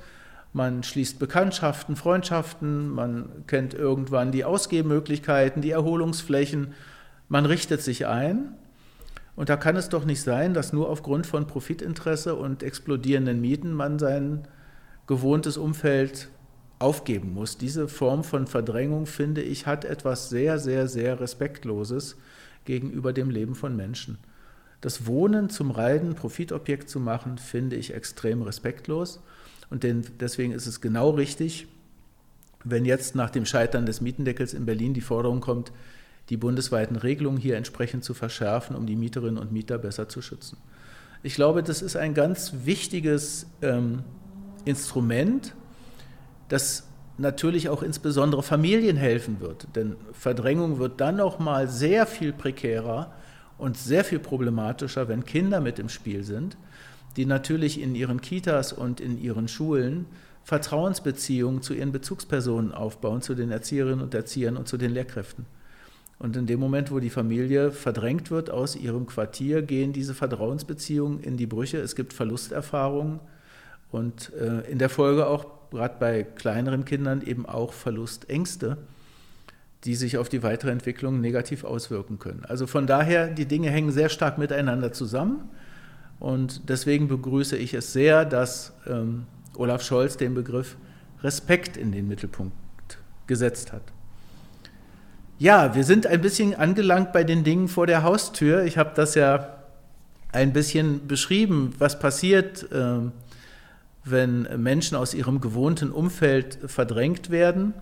man 0.53 0.83
schließt 0.83 1.19
Bekanntschaften, 1.19 1.97
Freundschaften, 1.97 2.89
man 2.89 3.47
kennt 3.47 3.75
irgendwann 3.75 4.33
die 4.33 4.45
Ausgehmöglichkeiten, 4.45 5.63
die 5.63 5.71
Erholungsflächen, 5.71 6.75
man 7.29 7.47
richtet 7.47 7.83
sich 7.83 8.07
ein. 8.07 8.55
Und 9.37 9.49
da 9.49 9.57
kann 9.57 9.77
es 9.77 9.89
doch 9.89 10.05
nicht 10.05 10.23
sein, 10.23 10.53
dass 10.53 10.73
nur 10.73 10.89
aufgrund 10.89 11.27
von 11.27 11.47
Profitinteresse 11.47 12.35
und 12.35 12.63
explodierenden 12.63 13.41
Mieten 13.41 13.73
man 13.73 13.99
sein 13.99 14.47
gewohntes 15.07 15.57
Umfeld 15.57 16.29
aufgeben 16.81 17.35
muss. 17.35 17.57
Diese 17.57 17.89
Form 17.89 18.25
von 18.25 18.47
Verdrängung, 18.47 19.07
finde 19.07 19.43
ich, 19.43 19.67
hat 19.67 19.85
etwas 19.85 20.31
sehr, 20.31 20.59
sehr, 20.59 20.89
sehr 20.89 21.21
Respektloses 21.21 22.17
gegenüber 22.65 23.13
dem 23.13 23.31
Leben 23.31 23.55
von 23.55 23.77
Menschen. 23.77 24.19
Das 24.81 25.07
Wohnen 25.07 25.51
zum 25.51 25.71
reinen 25.71 26.15
Profitobjekt 26.15 26.89
zu 26.89 27.01
machen, 27.01 27.39
finde 27.39 27.77
ich 27.77 27.95
extrem 27.95 28.43
respektlos. 28.43 29.21
Und 29.71 29.87
deswegen 30.21 30.53
ist 30.53 30.67
es 30.67 30.81
genau 30.81 31.11
richtig, 31.11 31.69
wenn 32.65 32.85
jetzt 32.85 33.15
nach 33.15 33.31
dem 33.31 33.47
Scheitern 33.47 33.87
des 33.87 34.01
Mietendeckels 34.01 34.53
in 34.53 34.67
Berlin 34.67 34.93
die 34.93 35.01
Forderung 35.01 35.41
kommt, 35.41 35.73
die 36.29 36.37
bundesweiten 36.37 36.97
Regelungen 36.97 37.39
hier 37.39 37.57
entsprechend 37.57 38.05
zu 38.05 38.13
verschärfen, 38.15 38.77
um 38.77 38.87
die 38.87 38.97
Mieterinnen 38.97 39.39
und 39.39 39.53
Mieter 39.53 39.79
besser 39.79 40.09
zu 40.09 40.21
schützen. 40.23 40.59
Ich 41.23 41.35
glaube, 41.35 41.63
das 41.63 41.83
ist 41.83 41.97
ein 41.97 42.15
ganz 42.15 42.53
wichtiges 42.65 43.47
ähm, 43.63 44.03
Instrument, 44.65 45.55
das 46.49 46.87
natürlich 47.19 47.69
auch 47.69 47.83
insbesondere 47.83 48.43
Familien 48.43 48.97
helfen 48.97 49.41
wird. 49.41 49.69
Denn 49.77 49.97
Verdrängung 50.13 50.79
wird 50.79 51.01
dann 51.01 51.17
noch 51.17 51.39
mal 51.39 51.69
sehr 51.69 52.07
viel 52.07 52.33
prekärer 52.33 53.13
und 53.59 53.77
sehr 53.77 54.05
viel 54.05 54.19
problematischer, 54.19 55.09
wenn 55.09 55.25
Kinder 55.25 55.61
mit 55.61 55.79
im 55.79 55.89
Spiel 55.89 56.25
sind, 56.25 56.57
die 57.17 57.27
natürlich 57.27 57.81
in 57.81 57.95
ihren 57.95 58.21
Kitas 58.21 58.73
und 58.73 59.01
in 59.01 59.21
ihren 59.21 59.49
Schulen 59.49 60.07
Vertrauensbeziehungen 60.45 61.63
zu 61.63 61.75
ihren 61.75 61.93
Bezugspersonen 61.93 62.73
aufbauen, 62.73 63.23
zu 63.23 63.35
den 63.35 63.51
Erzieherinnen 63.51 64.01
und 64.01 64.15
Erziehern 64.15 64.57
und 64.57 64.69
zu 64.69 64.77
den 64.77 64.91
Lehrkräften. 64.93 65.47
Und 66.19 66.37
in 66.37 66.47
dem 66.47 66.61
Moment, 66.61 66.91
wo 66.91 66.99
die 66.99 67.11
Familie 67.11 67.73
verdrängt 67.73 68.31
wird 68.31 68.51
aus 68.51 68.77
ihrem 68.77 69.07
Quartier, 69.07 69.63
gehen 69.63 69.93
diese 69.93 70.15
Vertrauensbeziehungen 70.15 71.21
in 71.21 71.37
die 71.37 71.47
Brüche. 71.47 71.79
Es 71.79 71.97
gibt 71.97 72.13
Verlusterfahrungen 72.13 73.21
und 73.91 74.33
äh, 74.35 74.71
in 74.71 74.79
der 74.79 74.91
Folge 74.91 75.27
auch 75.27 75.47
gerade 75.71 75.97
bei 75.99 76.25
kleineren 76.25 76.85
Kindern 76.85 77.23
eben 77.23 77.47
auch 77.47 77.73
Verlustängste, 77.73 78.77
die 79.85 79.95
sich 79.95 80.19
auf 80.19 80.29
die 80.29 80.43
weitere 80.43 80.73
Entwicklung 80.73 81.21
negativ 81.21 81.65
auswirken 81.65 82.19
können. 82.19 82.45
Also 82.45 82.67
von 82.67 82.87
daher, 82.87 83.29
die 83.29 83.47
Dinge 83.47 83.71
hängen 83.71 83.93
sehr 83.93 84.11
stark 84.11 84.37
miteinander 84.37 84.93
zusammen. 84.93 85.49
Und 86.21 86.69
deswegen 86.69 87.09
begrüße 87.09 87.57
ich 87.57 87.75
es 87.75 87.93
sehr, 87.93 88.25
dass 88.25 88.73
ähm, 88.87 89.27
Olaf 89.57 89.83
Scholz 89.83 90.17
den 90.17 90.35
Begriff 90.35 90.77
Respekt 91.23 91.77
in 91.77 91.91
den 91.91 92.07
Mittelpunkt 92.07 92.55
gesetzt 93.27 93.73
hat. 93.73 93.83
Ja, 95.39 95.75
wir 95.75 95.85
sind 95.85 96.07
ein 96.07 96.21
bisschen 96.21 96.55
angelangt 96.55 97.13
bei 97.13 97.25
den 97.25 97.43
Dingen 97.43 97.67
vor 97.67 97.87
der 97.87 98.05
Haustür. 98.05 98.65
Ich 98.65 98.79
habe 98.79 98.93
das 98.95 99.15
ja 99.17 99.57
ein 100.31 100.53
bisschen 100.53 101.09
beschrieben, 101.09 101.75
was 101.79 101.99
passiert. 101.99 102.71
Äh, 102.71 103.11
wenn 104.05 104.49
Menschen 104.63 104.97
aus 104.97 105.15
ihrem 105.15 105.41
gewohnten 105.41 105.91
Umfeld 105.91 106.59
verdrängt 106.67 107.31
werden. 107.31 107.75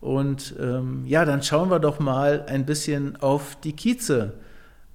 Und 0.00 0.54
ähm, 0.60 1.04
ja, 1.06 1.24
dann 1.24 1.42
schauen 1.42 1.70
wir 1.70 1.78
doch 1.78 1.98
mal 1.98 2.44
ein 2.46 2.66
bisschen 2.66 3.16
auf 3.16 3.56
die 3.62 3.72
Kieze, 3.72 4.34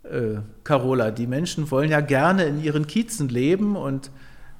äh, 0.03 0.39
Carola. 0.63 1.11
Die 1.11 1.27
Menschen 1.27 1.69
wollen 1.71 1.91
ja 1.91 2.01
gerne 2.01 2.45
in 2.45 2.63
ihren 2.63 2.87
Kiezen 2.87 3.29
leben 3.29 3.75
und 3.75 4.11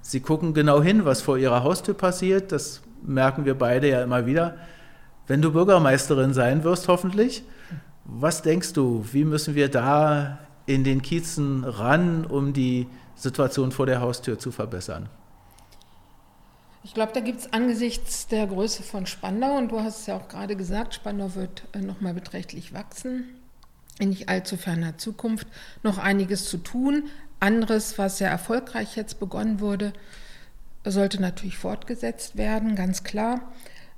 sie 0.02 0.20
gucken 0.20 0.54
genau 0.54 0.82
hin, 0.82 1.06
was 1.06 1.22
vor 1.22 1.38
ihrer 1.38 1.64
Haustür 1.64 1.94
passiert. 1.94 2.52
Das 2.52 2.82
merken 3.02 3.46
wir 3.46 3.58
beide 3.58 3.90
ja 3.90 4.04
immer 4.04 4.26
wieder. 4.26 4.58
Wenn 5.28 5.42
du 5.42 5.52
Bürgermeisterin 5.52 6.34
sein 6.34 6.64
wirst, 6.64 6.88
hoffentlich, 6.88 7.44
was 8.04 8.42
denkst 8.42 8.74
du, 8.74 9.06
wie 9.12 9.24
müssen 9.24 9.56
wir 9.56 9.70
da 9.70 10.40
in 10.66 10.84
den 10.84 11.02
Kiezen 11.02 11.64
ran, 11.64 12.26
um 12.26 12.54
die 12.54 12.88
Situation 13.16 13.72
vor 13.72 13.86
der 13.86 14.02
Haustür 14.02 14.40
zu 14.40 14.52
verbessern? 14.52 15.10
Ich 16.84 16.94
glaube, 16.94 17.12
da 17.14 17.20
gibt 17.20 17.40
es 17.40 17.54
angesichts 17.54 18.28
der 18.28 18.48
Größe 18.48 18.84
von 18.84 19.06
Spandau, 19.06 19.58
und 19.58 19.72
du 19.72 19.82
hast 19.82 20.02
es 20.02 20.06
ja 20.08 20.16
auch 20.16 20.28
gerade 20.28 20.56
gesagt, 20.56 20.96
Spandau 20.96 21.36
wird 21.36 21.64
äh, 21.74 21.80
nochmal 21.80 22.14
beträchtlich 22.14 22.74
wachsen, 22.74 23.26
in 24.00 24.10
nicht 24.10 24.30
allzu 24.30 24.58
ferner 24.58 24.98
Zukunft, 24.98 25.48
noch 25.84 25.98
einiges 25.98 26.50
zu 26.50 26.58
tun. 26.58 27.04
Anderes, 27.40 27.98
was 27.98 28.18
sehr 28.18 28.30
erfolgreich 28.30 28.96
jetzt 28.96 29.20
begonnen 29.20 29.60
wurde, 29.60 29.94
sollte 30.84 31.22
natürlich 31.22 31.58
fortgesetzt 31.58 32.38
werden, 32.38 32.76
ganz 32.76 33.04
klar. 33.04 33.54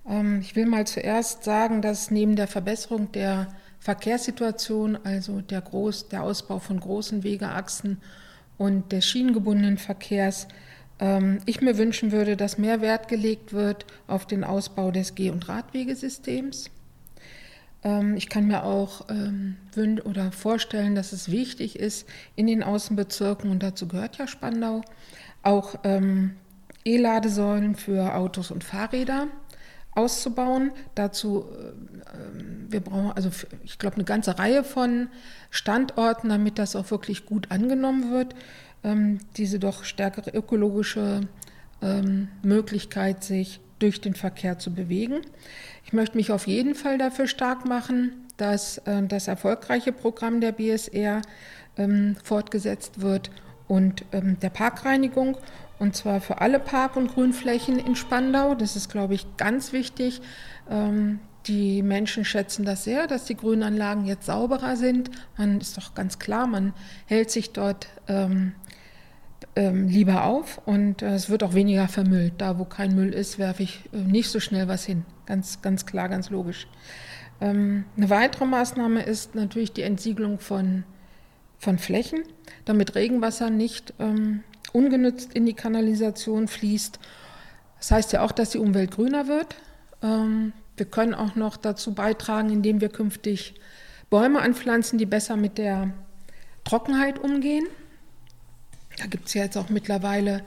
Ähm, 0.08 0.42
ich 0.42 0.56
will 0.56 0.66
mal 0.66 0.86
zuerst 0.86 1.44
sagen, 1.44 1.82
dass 1.82 2.12
neben 2.12 2.36
der 2.36 2.48
Verbesserung 2.48 3.12
der 3.12 3.48
Verkehrssituation, 3.80 4.98
also 5.04 5.42
der, 5.42 5.64
Groß-, 5.64 6.10
der 6.10 6.24
Ausbau 6.24 6.60
von 6.60 6.80
großen 6.80 7.24
Wegeachsen 7.24 8.02
und 8.58 8.92
des 8.92 9.06
schienengebundenen 9.06 9.78
Verkehrs, 9.78 10.48
ähm, 11.00 11.40
ich 11.46 11.62
mir 11.62 11.78
wünschen 11.78 12.12
würde, 12.12 12.38
dass 12.38 12.58
mehr 12.58 12.82
Wert 12.82 13.08
gelegt 13.08 13.54
wird 13.54 13.86
auf 14.08 14.26
den 14.26 14.44
Ausbau 14.44 14.92
des 14.92 15.16
Geh- 15.16 15.32
und 15.32 15.50
Radwegesystems. 15.50 16.70
Ähm, 17.84 18.16
ich 18.16 18.30
kann 18.30 18.48
mir 18.48 18.64
auch 18.64 19.08
ähm, 19.10 19.58
oder 20.04 20.32
vorstellen, 20.32 20.96
dass 20.96 21.14
es 21.14 21.32
wichtig 21.32 21.78
ist, 21.80 22.08
in 22.36 22.48
den 22.48 22.64
Außenbezirken, 22.64 23.50
und 23.50 23.64
dazu 23.64 23.88
gehört 23.88 24.18
ja 24.18 24.28
Spandau, 24.28 24.82
auch 25.44 25.76
E-Ladesäulen 26.84 27.76
für 27.76 28.14
Autos 28.14 28.52
und 28.52 28.64
Fahrräder 28.64 29.28
auszubauen. 29.94 30.72
Dazu, 30.94 31.46
wir 32.70 32.80
brauchen 32.82 33.12
also 33.14 33.32
ich 33.64 33.80
glaube 33.80 33.96
eine 33.96 34.04
ganze 34.04 34.38
Reihe 34.38 34.64
von 34.64 35.08
Standorten, 35.50 36.30
damit 36.30 36.60
das 36.60 36.76
auch 36.76 36.92
wirklich 36.92 37.26
gut 37.26 37.50
angenommen 37.50 38.12
wird 38.12 38.36
ähm, 38.84 39.20
diese 39.38 39.60
doch 39.60 39.84
stärkere 39.84 40.32
ökologische 40.32 41.22
ähm, 41.82 42.30
Möglichkeit, 42.44 43.24
sich 43.24 43.60
durch 43.82 44.02
den 44.02 44.14
Verkehr 44.14 44.60
zu 44.60 44.74
bewegen. 44.74 45.22
Ich 45.86 45.94
möchte 45.94 46.18
mich 46.18 46.32
auf 46.32 46.48
jeden 46.48 46.76
Fall 46.76 46.98
dafür 46.98 47.28
stark 47.28 47.66
machen, 47.66 48.28
dass 48.38 48.80
äh, 48.80 49.04
das 49.04 49.28
erfolgreiche 49.28 49.92
Programm 49.92 50.42
der 50.42 50.52
BSR 50.52 51.22
ähm, 51.78 52.16
fortgesetzt 52.24 53.02
wird 53.02 53.32
und 53.68 54.06
ähm, 54.12 54.40
der 54.40 54.50
Parkreinigung 54.50 55.38
und 55.80 55.96
zwar 55.96 56.22
für 56.22 56.42
alle 56.42 56.60
Park- 56.60 56.96
und 56.96 57.12
Grünflächen 57.12 57.80
in 57.80 57.96
Spandau. 57.96 58.54
Das 58.54 58.76
ist, 58.76 58.92
glaube 58.92 59.16
ich, 59.16 59.26
ganz 59.38 59.74
wichtig. 59.74 60.22
Ähm, 60.70 61.20
die 61.48 61.82
Menschen 61.82 62.24
schätzen 62.24 62.66
das 62.66 62.84
sehr, 62.84 63.08
dass 63.08 63.26
die 63.26 63.36
Grünanlagen 63.36 64.06
jetzt 64.06 64.28
sauberer 64.28 64.76
sind. 64.76 65.10
Man 65.38 65.60
ist 65.60 65.76
doch 65.78 65.96
ganz 65.96 66.20
klar, 66.20 66.46
man 66.46 66.74
hält 67.08 67.32
sich 67.32 67.52
dort 67.52 67.88
ähm, 69.56 69.88
lieber 69.88 70.26
auf 70.26 70.62
und 70.66 71.02
äh, 71.02 71.14
es 71.14 71.30
wird 71.30 71.44
auch 71.44 71.54
weniger 71.54 71.88
vermüllt. 71.88 72.34
Da, 72.38 72.58
wo 72.58 72.66
kein 72.66 72.96
Müll 72.96 73.14
ist, 73.14 73.40
werfe 73.40 73.64
ich 73.64 73.82
äh, 73.94 73.98
nicht 73.98 74.30
so 74.30 74.40
schnell 74.40 74.68
was 74.68 74.86
hin. 74.86 75.06
Ganz, 75.26 75.62
ganz 75.62 75.86
klar, 75.86 76.10
ganz 76.10 76.30
logisch. 76.30 76.68
Ähm, 77.42 77.86
eine 77.98 78.10
weitere 78.10 78.46
Maßnahme 78.46 79.04
ist 79.04 79.36
natürlich 79.36 79.74
die 79.74 79.82
Entsiegelung 79.82 80.40
von, 80.40 80.84
von 81.58 81.78
Flächen, 81.78 82.24
damit 82.66 82.96
Regenwasser 82.96 83.50
nicht 83.50 83.94
ähm, 84.00 84.44
ungenützt 84.74 85.34
in 85.34 85.46
die 85.46 85.54
Kanalisation 85.54 86.48
fließt. 86.48 87.00
Das 87.78 87.92
heißt 87.92 88.14
ja 88.14 88.24
auch, 88.24 88.32
dass 88.32 88.52
die 88.52 88.60
Umwelt 88.60 88.92
grüner 88.92 89.28
wird. 89.28 89.56
Ähm, 90.02 90.54
wir 90.78 90.86
können 90.86 91.14
auch 91.14 91.36
noch 91.36 91.58
dazu 91.58 91.94
beitragen, 91.94 92.52
indem 92.52 92.80
wir 92.80 92.90
künftig 92.90 93.56
Bäume 94.10 94.42
anpflanzen, 94.42 94.98
die 94.98 95.06
besser 95.06 95.36
mit 95.36 95.58
der 95.58 95.92
Trockenheit 96.64 97.20
umgehen. 97.20 97.66
Da 98.98 99.06
gibt 99.06 99.28
es 99.28 99.34
ja 99.34 99.44
jetzt 99.44 99.58
auch 99.58 99.70
mittlerweile 99.70 100.44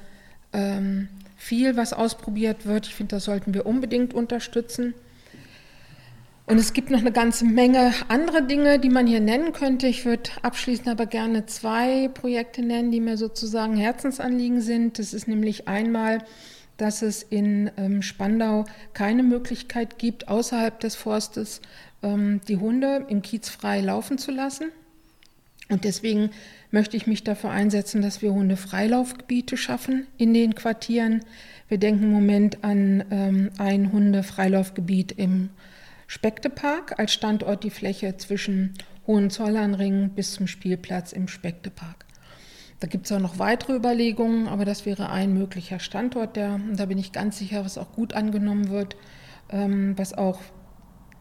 ähm, 0.53 1.09
viel, 1.37 1.77
was 1.77 1.93
ausprobiert 1.93 2.67
wird. 2.67 2.87
Ich 2.87 2.95
finde, 2.95 3.17
das 3.17 3.25
sollten 3.25 3.55
wir 3.55 3.67
unbedingt 3.67 4.15
unterstützen. 4.15 4.95
Und 6.47 6.59
es 6.59 6.75
gibt 6.75 6.91
noch 6.91 7.01
eine 7.01 7.13
ganze 7.13 7.47
Menge 7.47 7.95
andere 8.09 8.43
Dinge, 8.43 8.79
die 8.79 8.91
man 8.91 9.07
hier 9.07 9.21
nennen 9.21 9.53
könnte. 9.53 9.87
Ich 9.87 10.05
würde 10.05 10.31
abschließend 10.43 10.89
aber 10.89 11.07
gerne 11.07 11.47
zwei 11.47 12.09
Projekte 12.09 12.63
nennen, 12.63 12.91
die 12.91 13.01
mir 13.01 13.17
sozusagen 13.17 13.77
Herzensanliegen 13.77 14.61
sind. 14.61 14.99
Das 14.99 15.15
ist 15.15 15.27
nämlich 15.27 15.69
einmal, 15.69 16.19
dass 16.77 17.01
es 17.01 17.23
in 17.23 17.71
ähm, 17.79 18.03
Spandau 18.03 18.67
keine 18.93 19.23
Möglichkeit 19.23 19.99
gibt, 19.99 20.29
außerhalb 20.29 20.79
des 20.81 20.97
Forstes 20.97 21.63
ähm, 22.03 22.43
die 22.47 22.59
Hunde 22.59 23.07
im 23.09 23.23
Kiez 23.23 23.49
frei 23.49 23.81
laufen 23.81 24.19
zu 24.19 24.31
lassen. 24.31 24.71
Und 25.70 25.85
deswegen 25.85 26.31
möchte 26.70 26.96
ich 26.96 27.07
mich 27.07 27.24
dafür 27.24 27.50
einsetzen, 27.50 28.03
dass 28.03 28.20
wir 28.20 28.33
Hundefreilaufgebiete 28.33 29.57
schaffen 29.57 30.07
in 30.18 30.35
den 30.35 30.55
Quartieren. 30.55 31.24
Wir 31.68 31.79
denken 31.79 32.05
im 32.05 32.12
Moment 32.12 32.62
an 32.62 33.05
ähm, 33.11 33.50
ein 33.59 33.92
Hundefreilaufgebiet 33.92 35.12
im 35.12 35.50
Spektepark 36.07 36.98
als 36.98 37.12
Standort 37.12 37.64
die 37.64 37.70
Fläche 37.70 38.16
zwischen 38.18 38.74
Hohenzollernring 39.07 40.11
bis 40.11 40.35
zum 40.35 40.46
Spielplatz 40.46 41.12
im 41.12 41.29
Spektepark. 41.29 42.05
Da 42.81 42.87
gibt 42.87 43.07
es 43.07 43.12
auch 43.12 43.20
noch 43.20 43.38
weitere 43.38 43.74
Überlegungen, 43.74 44.46
aber 44.46 44.64
das 44.64 44.85
wäre 44.85 45.09
ein 45.09 45.33
möglicher 45.33 45.79
Standort, 45.79 46.37
der, 46.37 46.61
da 46.74 46.87
bin 46.87 46.98
ich 46.98 47.12
ganz 47.12 47.38
sicher, 47.38 47.64
was 47.64 47.79
auch 47.79 47.92
gut 47.92 48.12
angenommen 48.12 48.68
wird, 48.68 48.96
ähm, 49.48 49.96
was 49.96 50.12
auch 50.12 50.40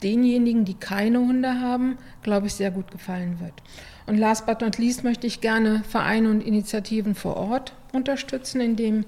denjenigen, 0.03 0.65
die 0.65 0.73
keine 0.73 1.19
Hunde 1.19 1.59
haben, 1.61 1.97
glaube 2.21 2.47
ich, 2.47 2.53
sehr 2.53 2.71
gut 2.71 2.91
gefallen 2.91 3.39
wird. 3.39 3.53
Und 4.05 4.17
last 4.17 4.45
but 4.45 4.61
not 4.61 4.77
least 4.77 5.03
möchte 5.03 5.27
ich 5.27 5.41
gerne 5.41 5.83
Vereine 5.87 6.29
und 6.29 6.41
Initiativen 6.41 7.15
vor 7.15 7.37
Ort 7.37 7.73
unterstützen, 7.93 8.59
indem 8.59 9.05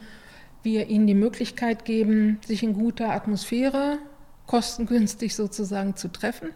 wir 0.64 0.88
ihnen 0.88 1.06
die 1.06 1.14
Möglichkeit 1.14 1.86
geben, 1.86 2.40
sich 2.46 2.64
in 2.64 2.74
guter 2.74 3.12
Atmosphäre, 3.12 4.00
kostengünstig 4.48 5.36
sozusagen 5.36 5.96
zu 5.96 6.08
treffen. 6.12 6.50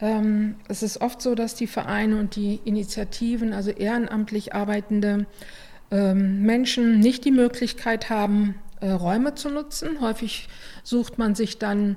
Ähm, 0.00 0.56
es 0.68 0.82
ist 0.82 1.00
oft 1.00 1.22
so, 1.22 1.34
dass 1.34 1.54
die 1.54 1.66
Vereine 1.66 2.18
und 2.18 2.36
die 2.36 2.60
Initiativen, 2.64 3.52
also 3.52 3.70
ehrenamtlich 3.70 4.54
arbeitende 4.54 5.26
ähm, 5.90 6.42
Menschen, 6.42 6.98
nicht 7.00 7.24
die 7.24 7.30
Möglichkeit 7.30 8.10
haben, 8.10 8.56
äh, 8.80 8.90
Räume 8.90 9.34
zu 9.34 9.48
nutzen. 9.48 10.00
Häufig 10.00 10.48
sucht 10.82 11.18
man 11.18 11.34
sich 11.34 11.58
dann 11.58 11.96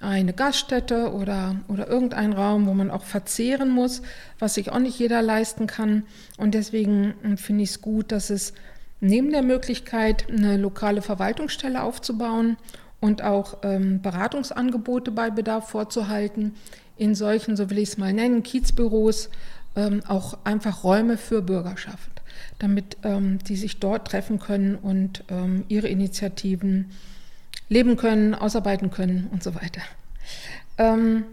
eine 0.00 0.32
Gaststätte 0.32 1.12
oder, 1.12 1.56
oder 1.66 1.88
irgendeinen 1.88 2.32
Raum, 2.32 2.66
wo 2.66 2.74
man 2.74 2.90
auch 2.90 3.02
verzehren 3.02 3.70
muss, 3.70 4.02
was 4.38 4.54
sich 4.54 4.70
auch 4.70 4.78
nicht 4.78 4.98
jeder 4.98 5.22
leisten 5.22 5.66
kann. 5.66 6.04
Und 6.36 6.54
deswegen 6.54 7.14
hm, 7.22 7.38
finde 7.38 7.64
ich 7.64 7.70
es 7.70 7.82
gut, 7.82 8.12
dass 8.12 8.30
es 8.30 8.52
neben 9.00 9.30
der 9.30 9.42
Möglichkeit, 9.42 10.26
eine 10.28 10.56
lokale 10.56 11.02
Verwaltungsstelle 11.02 11.82
aufzubauen 11.82 12.56
und 13.00 13.22
auch 13.22 13.58
ähm, 13.62 14.00
Beratungsangebote 14.02 15.10
bei 15.10 15.30
Bedarf 15.30 15.68
vorzuhalten, 15.68 16.54
in 16.96 17.14
solchen, 17.14 17.56
so 17.56 17.70
will 17.70 17.78
ich 17.78 17.90
es 17.90 17.98
mal 17.98 18.12
nennen, 18.12 18.42
Kiezbüros 18.42 19.30
ähm, 19.76 20.02
auch 20.08 20.38
einfach 20.44 20.82
Räume 20.82 21.16
für 21.16 21.42
Bürgerschaft, 21.42 22.10
damit 22.58 22.96
ähm, 23.04 23.38
die 23.38 23.56
sich 23.56 23.78
dort 23.78 24.08
treffen 24.08 24.40
können 24.40 24.74
und 24.74 25.22
ähm, 25.28 25.64
ihre 25.68 25.88
Initiativen 25.88 26.90
leben 27.68 27.96
können, 27.96 28.34
ausarbeiten 28.34 28.90
können 28.90 29.28
und 29.30 29.42
so 29.42 29.54
weiter. 29.54 29.82
Ähm, 30.78 31.24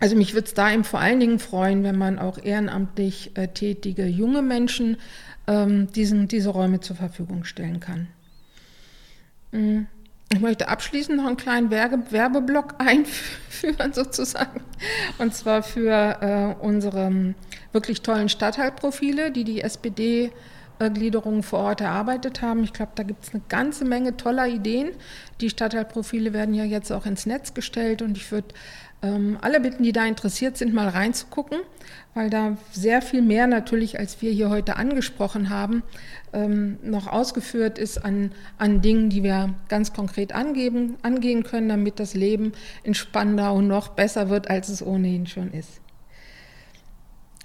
also 0.00 0.16
mich 0.16 0.32
würde 0.32 0.46
es 0.46 0.54
da 0.54 0.72
eben 0.72 0.84
vor 0.84 1.00
allen 1.00 1.20
Dingen 1.20 1.38
freuen, 1.38 1.84
wenn 1.84 1.96
man 1.96 2.18
auch 2.18 2.38
ehrenamtlich 2.42 3.36
äh, 3.36 3.48
tätige 3.48 4.06
junge 4.06 4.40
Menschen 4.40 4.96
ähm, 5.46 5.92
diesen, 5.92 6.26
diese 6.26 6.50
Räume 6.50 6.80
zur 6.80 6.96
Verfügung 6.96 7.44
stellen 7.44 7.80
kann. 7.80 8.08
Mhm. 9.52 9.86
Ich 10.32 10.38
möchte 10.38 10.68
abschließend 10.68 11.16
noch 11.16 11.26
einen 11.26 11.36
kleinen 11.36 11.70
Werbe 11.70 12.12
Werbeblock 12.12 12.76
einführen, 12.78 13.92
sozusagen. 13.92 14.62
Und 15.18 15.34
zwar 15.34 15.62
für 15.64 16.56
äh, 16.60 16.64
unsere 16.64 17.34
wirklich 17.72 18.02
tollen 18.02 18.28
Stadtteilprofile, 18.28 19.32
die 19.32 19.44
die 19.44 19.60
SPD 19.60 20.30
Gliederungen 20.88 21.42
vor 21.42 21.58
Ort 21.60 21.82
erarbeitet 21.82 22.40
haben. 22.40 22.64
Ich 22.64 22.72
glaube, 22.72 22.92
da 22.94 23.02
gibt 23.02 23.24
es 23.24 23.34
eine 23.34 23.42
ganze 23.48 23.84
Menge 23.84 24.16
toller 24.16 24.46
Ideen. 24.46 24.90
Die 25.40 25.50
Stadtteilprofile 25.50 26.32
werden 26.32 26.54
ja 26.54 26.64
jetzt 26.64 26.90
auch 26.90 27.04
ins 27.04 27.26
Netz 27.26 27.52
gestellt 27.52 28.00
und 28.00 28.16
ich 28.16 28.32
würde 28.32 28.54
ähm, 29.02 29.38
alle 29.40 29.60
bitten, 29.60 29.82
die 29.82 29.92
da 29.92 30.06
interessiert 30.06 30.56
sind, 30.56 30.74
mal 30.74 30.88
reinzugucken, 30.88 31.60
weil 32.14 32.28
da 32.28 32.56
sehr 32.72 33.02
viel 33.02 33.22
mehr 33.22 33.46
natürlich, 33.46 33.98
als 33.98 34.20
wir 34.20 34.30
hier 34.30 34.50
heute 34.50 34.76
angesprochen 34.76 35.50
haben, 35.50 35.82
ähm, 36.32 36.78
noch 36.82 37.06
ausgeführt 37.06 37.78
ist 37.78 38.04
an, 38.04 38.32
an 38.58 38.82
Dingen, 38.82 39.08
die 39.08 39.22
wir 39.22 39.54
ganz 39.68 39.92
konkret 39.92 40.34
angeben, 40.34 40.96
angehen 41.02 41.44
können, 41.44 41.68
damit 41.68 41.98
das 41.98 42.14
Leben 42.14 42.52
in 42.82 42.94
Spandau 42.94 43.60
noch 43.60 43.88
besser 43.88 44.28
wird, 44.28 44.50
als 44.50 44.68
es 44.68 44.84
ohnehin 44.84 45.26
schon 45.26 45.52
ist. 45.52 45.80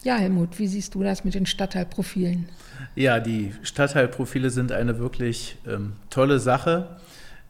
Ja, 0.06 0.18
Helmut, 0.18 0.60
wie 0.60 0.68
siehst 0.68 0.94
du 0.94 1.02
das 1.02 1.24
mit 1.24 1.34
den 1.34 1.48
Stadtteilprofilen? 1.48 2.48
Ja, 2.94 3.20
die 3.20 3.54
Stadtteilprofile 3.64 4.52
sind 4.52 4.72
eine 4.72 5.00
wirklich 5.00 5.58
ähm, 5.68 5.94
tolle 6.12 6.38
Sache. 6.38 7.00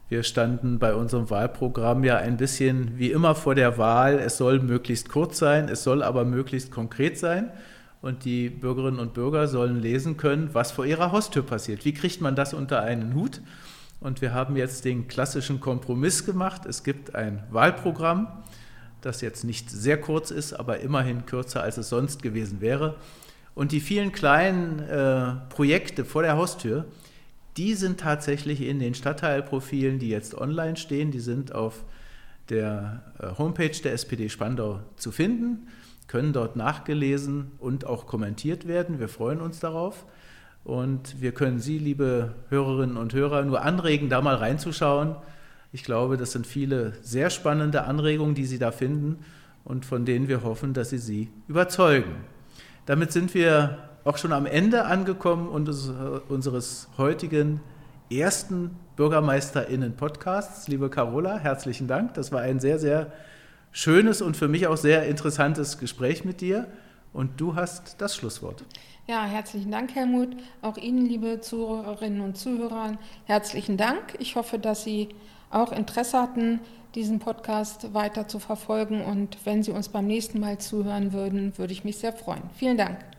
Wir 0.08 0.22
standen 0.22 0.78
bei 0.78 0.94
unserem 0.94 1.28
Wahlprogramm 1.28 2.02
ja 2.02 2.16
ein 2.16 2.38
bisschen 2.38 2.96
wie 2.96 3.12
immer 3.12 3.34
vor 3.34 3.54
der 3.54 3.76
Wahl. 3.76 4.14
Es 4.14 4.38
soll 4.38 4.60
möglichst 4.60 5.10
kurz 5.10 5.36
sein, 5.36 5.68
es 5.68 5.82
soll 5.82 6.02
aber 6.02 6.24
möglichst 6.24 6.70
konkret 6.70 7.18
sein. 7.18 7.50
Und 8.00 8.24
die 8.24 8.48
Bürgerinnen 8.48 9.00
und 9.00 9.12
Bürger 9.12 9.48
sollen 9.48 9.82
lesen 9.82 10.16
können, 10.16 10.48
was 10.54 10.72
vor 10.72 10.86
ihrer 10.86 11.12
Haustür 11.12 11.42
passiert. 11.42 11.84
Wie 11.84 11.92
kriegt 11.92 12.22
man 12.22 12.36
das 12.36 12.54
unter 12.54 12.80
einen 12.80 13.12
Hut? 13.12 13.42
Und 14.00 14.22
wir 14.22 14.32
haben 14.32 14.56
jetzt 14.56 14.86
den 14.86 15.08
klassischen 15.08 15.60
Kompromiss 15.60 16.24
gemacht. 16.24 16.64
Es 16.64 16.84
gibt 16.84 17.14
ein 17.16 17.42
Wahlprogramm, 17.50 18.28
das 19.00 19.20
jetzt 19.20 19.44
nicht 19.44 19.70
sehr 19.70 20.00
kurz 20.00 20.30
ist, 20.30 20.52
aber 20.52 20.80
immerhin 20.80 21.26
kürzer, 21.26 21.62
als 21.62 21.76
es 21.76 21.88
sonst 21.88 22.22
gewesen 22.22 22.60
wäre. 22.60 22.96
Und 23.54 23.72
die 23.72 23.80
vielen 23.80 24.12
kleinen 24.12 24.80
äh, 24.80 25.32
Projekte 25.48 26.04
vor 26.04 26.22
der 26.22 26.36
Haustür, 26.36 26.84
die 27.56 27.74
sind 27.74 28.00
tatsächlich 28.00 28.60
in 28.60 28.78
den 28.78 28.94
Stadtteilprofilen, 28.94 29.98
die 29.98 30.08
jetzt 30.08 30.36
online 30.36 30.76
stehen, 30.76 31.10
die 31.10 31.20
sind 31.20 31.54
auf 31.54 31.84
der 32.50 33.02
äh, 33.18 33.38
Homepage 33.38 33.80
der 33.82 33.92
SPD 33.92 34.28
Spandau 34.28 34.80
zu 34.96 35.10
finden, 35.10 35.68
können 36.06 36.32
dort 36.32 36.56
nachgelesen 36.56 37.52
und 37.58 37.86
auch 37.86 38.06
kommentiert 38.06 38.68
werden. 38.68 39.00
Wir 39.00 39.08
freuen 39.08 39.40
uns 39.40 39.58
darauf. 39.58 40.04
Und 40.62 41.20
wir 41.20 41.32
können 41.32 41.60
Sie, 41.60 41.78
liebe 41.78 42.34
Hörerinnen 42.48 42.96
und 42.96 43.14
Hörer, 43.14 43.42
nur 43.44 43.62
anregen, 43.62 44.08
da 44.08 44.20
mal 44.20 44.34
reinzuschauen. 44.34 45.14
Ich 45.76 45.84
glaube, 45.84 46.16
das 46.16 46.32
sind 46.32 46.46
viele 46.46 46.94
sehr 47.02 47.28
spannende 47.28 47.84
Anregungen, 47.84 48.34
die 48.34 48.46
Sie 48.46 48.58
da 48.58 48.72
finden 48.72 49.18
und 49.62 49.84
von 49.84 50.06
denen 50.06 50.26
wir 50.26 50.42
hoffen, 50.42 50.72
dass 50.72 50.88
Sie 50.88 50.96
sie 50.96 51.28
überzeugen. 51.48 52.16
Damit 52.86 53.12
sind 53.12 53.34
wir 53.34 53.90
auch 54.02 54.16
schon 54.16 54.32
am 54.32 54.46
Ende 54.46 54.86
angekommen 54.86 55.50
unseres 55.50 56.88
heutigen 56.96 57.60
ersten 58.10 58.70
BürgermeisterInnen-Podcasts. 58.96 60.66
Liebe 60.66 60.88
Carola, 60.88 61.36
herzlichen 61.36 61.88
Dank. 61.88 62.14
Das 62.14 62.32
war 62.32 62.40
ein 62.40 62.58
sehr, 62.58 62.78
sehr 62.78 63.12
schönes 63.70 64.22
und 64.22 64.34
für 64.34 64.48
mich 64.48 64.68
auch 64.68 64.78
sehr 64.78 65.06
interessantes 65.06 65.76
Gespräch 65.76 66.24
mit 66.24 66.40
dir. 66.40 66.68
Und 67.12 67.38
du 67.38 67.54
hast 67.54 68.00
das 68.00 68.16
Schlusswort. 68.16 68.64
Ja, 69.06 69.24
herzlichen 69.24 69.72
Dank, 69.72 69.94
Helmut. 69.94 70.38
Auch 70.62 70.78
Ihnen, 70.78 71.04
liebe 71.04 71.42
Zuhörerinnen 71.42 72.22
und 72.22 72.38
Zuhörer, 72.38 72.96
herzlichen 73.26 73.76
Dank. 73.76 74.16
Ich 74.20 74.36
hoffe, 74.36 74.58
dass 74.58 74.82
Sie 74.82 75.10
auch 75.56 75.72
Interesse 75.72 76.20
hatten, 76.20 76.60
diesen 76.94 77.18
Podcast 77.18 77.94
weiter 77.94 78.28
zu 78.28 78.38
verfolgen. 78.38 79.02
Und 79.04 79.38
wenn 79.44 79.62
Sie 79.62 79.70
uns 79.70 79.88
beim 79.88 80.06
nächsten 80.06 80.40
Mal 80.40 80.58
zuhören 80.58 81.12
würden, 81.12 81.56
würde 81.58 81.72
ich 81.72 81.84
mich 81.84 81.98
sehr 81.98 82.12
freuen. 82.12 82.42
Vielen 82.54 82.76
Dank. 82.76 83.15